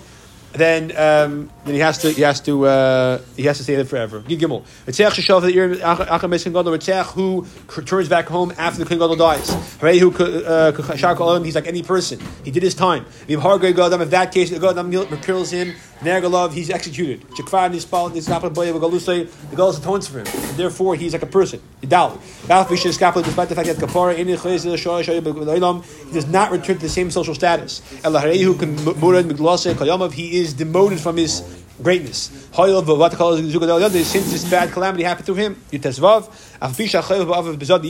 then 0.54 0.92
um, 0.98 1.50
then 1.66 1.76
he 1.76 1.80
has 1.80 2.00
to 2.00 2.12
he 2.12 2.22
has 2.22 2.42
to 2.42 2.66
uh, 2.66 3.22
he 3.38 3.44
has 3.44 3.58
to 3.58 3.64
stay 3.64 3.76
there 3.76 3.86
forever. 3.86 4.22
Gimel. 4.22 4.64
Ritzeach 4.88 5.12
sheshav 5.12 5.42
the 5.42 5.50
ear 5.50 5.76
acham 5.76 6.30
mesin 6.30 6.54
gadol. 6.54 6.76
Who 7.14 7.46
returns 7.76 8.10
back 8.10 8.28
home 8.28 8.54
after 8.58 8.84
the 8.84 8.90
king 8.90 9.00
gadol 9.00 9.16
dies. 9.16 9.50
Hooray 9.80 10.00
who 10.00 10.12
kashar 10.12 11.16
kol 11.16 11.42
He's 11.44 11.56
like 11.56 11.68
any 11.68 11.84
person. 11.84 12.20
He 12.44 12.52
did 12.52 12.64
his 12.64 12.74
time. 12.74 13.06
If 13.28 13.40
that 13.42 14.32
case 14.32 14.50
the 14.50 14.60
gadam 14.60 15.22
kills 15.22 15.52
him. 15.52 15.76
Nergalov, 16.02 16.54
he's 16.54 16.70
executed. 16.70 17.22
Chikvar 17.32 17.70
nispal 17.70 18.10
niskapel 18.12 18.54
boy 18.54 18.68
galusay. 18.72 19.30
The 19.50 19.56
gadol 19.56 19.72
atones 19.72 20.08
for 20.08 20.20
him. 20.20 20.28
And 20.28 20.58
therefore, 20.58 20.96
he's 20.96 21.12
like 21.12 21.24
a 21.24 21.26
person. 21.26 21.62
Idal. 21.82 22.20
Despite 22.48 23.50
the 23.50 23.56
fact 23.56 23.68
that 23.68 23.78
kapara 23.78 24.18
in 24.18 24.28
he 24.28 26.14
does 26.14 26.28
not 26.28 26.52
return 26.52 26.78
to 26.78 26.82
the 26.82 26.90
same 26.90 27.12
social 27.12 27.36
status. 27.36 27.82
He 30.14 30.38
is 30.40 30.54
demoted 30.54 31.00
from 31.00 31.18
his 31.18 31.44
greatness. 31.82 32.30
Since 32.54 34.32
this 34.32 34.50
bad 34.50 34.72
calamity 34.72 35.04
happened 35.04 35.26
to 35.28 35.36
him, 35.36 35.62
even 35.72 36.00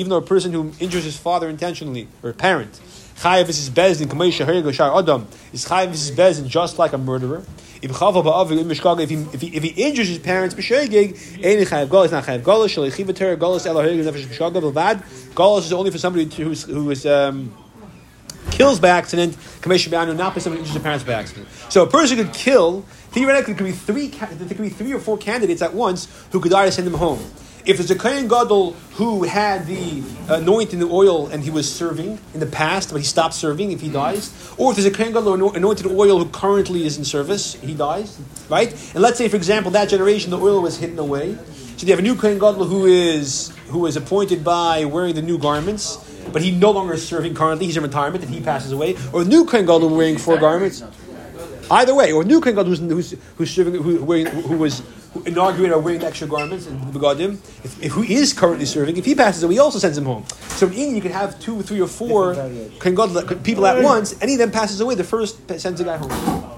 though 0.10 0.18
a 0.18 0.22
person 0.22 0.52
who 0.54 0.72
injures 0.80 1.04
his 1.04 1.18
father 1.18 1.50
intentionally 1.50 2.08
or 2.24 2.34
parent, 2.34 2.80
is 3.26 3.70
bezdin 3.70 4.08
adam 4.98 5.28
is 5.52 5.66
chayav 5.66 5.92
is 5.92 6.12
bezdin 6.12 6.48
just 6.48 6.80
like 6.80 6.94
a 6.94 6.98
murderer. 6.98 7.44
If 7.82 7.92
he, 7.92 9.16
if 9.16 9.42
he, 9.42 9.56
if 9.56 9.64
he 9.64 9.70
injures 9.70 10.10
his 10.10 10.20
parents, 10.20 10.54
b'shegig, 10.54 11.16
not 12.12 12.24
chayav. 12.26 12.42
Golas 15.34 15.60
is 15.60 15.74
only 15.74 15.92
for 15.92 15.98
somebody 15.98 16.26
who 16.26 16.52
is 16.52 16.64
who 16.64 16.92
is 16.92 17.06
um, 17.06 17.54
kills 18.60 18.78
by 18.78 18.90
accident. 18.90 19.38
Commission 19.62 19.90
b'anu 19.90 20.14
not 20.16 20.36
by 20.36 20.42
someone 20.42 20.60
who 20.60 20.66
injures 20.66 20.84
parents 20.84 21.06
by 21.06 21.14
accident. 21.14 21.48
So 21.70 21.84
a 21.84 21.88
person 21.88 22.18
could 22.18 22.34
kill. 22.34 22.82
Theoretically, 23.12 23.54
there 23.54 23.58
could 23.58 23.66
be 23.66 23.72
three. 23.72 24.08
There 24.08 24.48
could 24.50 24.58
be 24.58 24.70
three 24.70 24.92
or 24.92 25.00
four 25.00 25.18
candidates 25.18 25.62
at 25.62 25.74
once 25.74 26.10
who 26.34 26.42
could 26.42 26.52
die 26.52 26.66
to 26.66 26.72
send 26.72 26.86
them 26.86 26.96
home. 26.96 27.24
If 27.66 27.78
there's 27.78 27.92
a 27.92 27.96
Kohen 27.96 28.28
Gadol 28.28 28.74
who 28.96 29.24
had 29.24 29.66
the 29.66 30.04
anointing 30.28 30.80
the 30.80 30.90
oil 30.90 31.28
and 31.28 31.42
he 31.42 31.50
was 31.50 31.74
serving 31.74 32.20
in 32.34 32.40
the 32.40 32.48
past, 32.48 32.92
but 32.92 32.98
he 32.98 33.06
stopped 33.06 33.34
serving 33.34 33.72
if 33.72 33.80
he 33.80 33.90
dies, 33.90 34.54
or 34.58 34.72
if 34.72 34.78
there's 34.78 34.88
a 34.88 34.92
Kohen 34.92 35.14
Gadol 35.14 35.56
anointed 35.56 35.88
oil 35.88 36.20
who 36.20 36.30
currently 36.30 36.86
is 36.86 36.98
in 36.98 37.06
service, 37.06 37.54
he 37.56 37.74
dies, 37.74 38.20
right? 38.50 38.72
And 38.94 39.02
let's 39.02 39.18
say, 39.18 39.30
for 39.30 39.38
example, 39.38 39.72
that 39.72 39.88
generation 39.88 40.32
the 40.32 40.40
oil 40.40 40.62
was 40.62 40.78
hidden 40.78 41.00
away. 41.00 41.36
So 41.78 41.86
you 41.86 41.94
have 41.94 42.00
a 42.00 42.02
new 42.02 42.16
Kohen 42.16 42.40
Gadol 42.40 42.66
who 42.66 42.86
is 42.86 43.54
who 43.68 43.86
is 43.86 43.96
appointed 43.96 44.44
by 44.44 44.84
wearing 44.84 45.16
the 45.16 45.22
new 45.22 45.38
garments, 45.38 45.98
but 46.32 46.42
he 46.42 46.52
no 46.52 46.72
longer 46.72 46.94
is 46.94 47.08
serving 47.08 47.34
currently. 47.36 47.66
He's 47.66 47.78
in 47.78 47.84
retirement 47.84 48.24
and 48.24 48.34
he 48.34 48.42
passes 48.42 48.72
away, 48.72 48.96
or 49.14 49.22
a 49.22 49.26
new 49.26 49.46
Kohen 49.46 49.66
Gadol 49.66 49.96
wearing 49.96 50.18
four 50.18 50.38
garments. 50.38 50.84
Either 51.72 51.94
way, 51.94 52.12
or 52.12 52.24
a 52.24 52.26
new 52.26 52.42
Kohen 52.42 52.56
Gadol 52.56 52.76
who's, 52.76 52.80
who's, 52.80 53.16
who's 53.38 53.52
serving, 53.52 53.76
who, 53.76 54.04
wearing, 54.04 54.26
who 54.26 54.58
was 54.58 54.82
who 55.14 55.24
inaugurated 55.24 55.76
or 55.76 55.80
wearing 55.80 56.04
extra 56.04 56.28
garments 56.28 56.68
and 56.68 56.80
begadim, 56.94 57.34
if, 57.64 57.84
if 57.84 57.92
who 57.92 58.04
is 58.04 58.32
currently 58.32 58.66
serving, 58.66 58.98
if 58.98 59.06
he 59.06 59.16
passes 59.16 59.42
away, 59.42 59.56
he 59.56 59.60
also 59.60 59.80
sends 59.80 59.98
him 59.98 60.06
home. 60.06 60.24
So 60.50 60.68
in 60.68 60.96
you 60.96 61.02
can 61.02 61.12
have 61.12 61.40
two, 61.40 61.62
three, 61.62 61.82
or 61.82 61.88
four. 61.88 62.36
Kohen 62.80 62.96
Gadol, 62.96 63.24
people 63.38 63.66
at 63.66 63.84
once. 63.84 64.16
Any 64.22 64.34
of 64.34 64.40
them 64.40 64.52
passes 64.52 64.82
away, 64.82 64.96
the 64.96 65.04
first 65.04 65.48
sends 65.60 65.80
the 65.80 65.86
guy 65.86 65.98
home. 65.98 66.49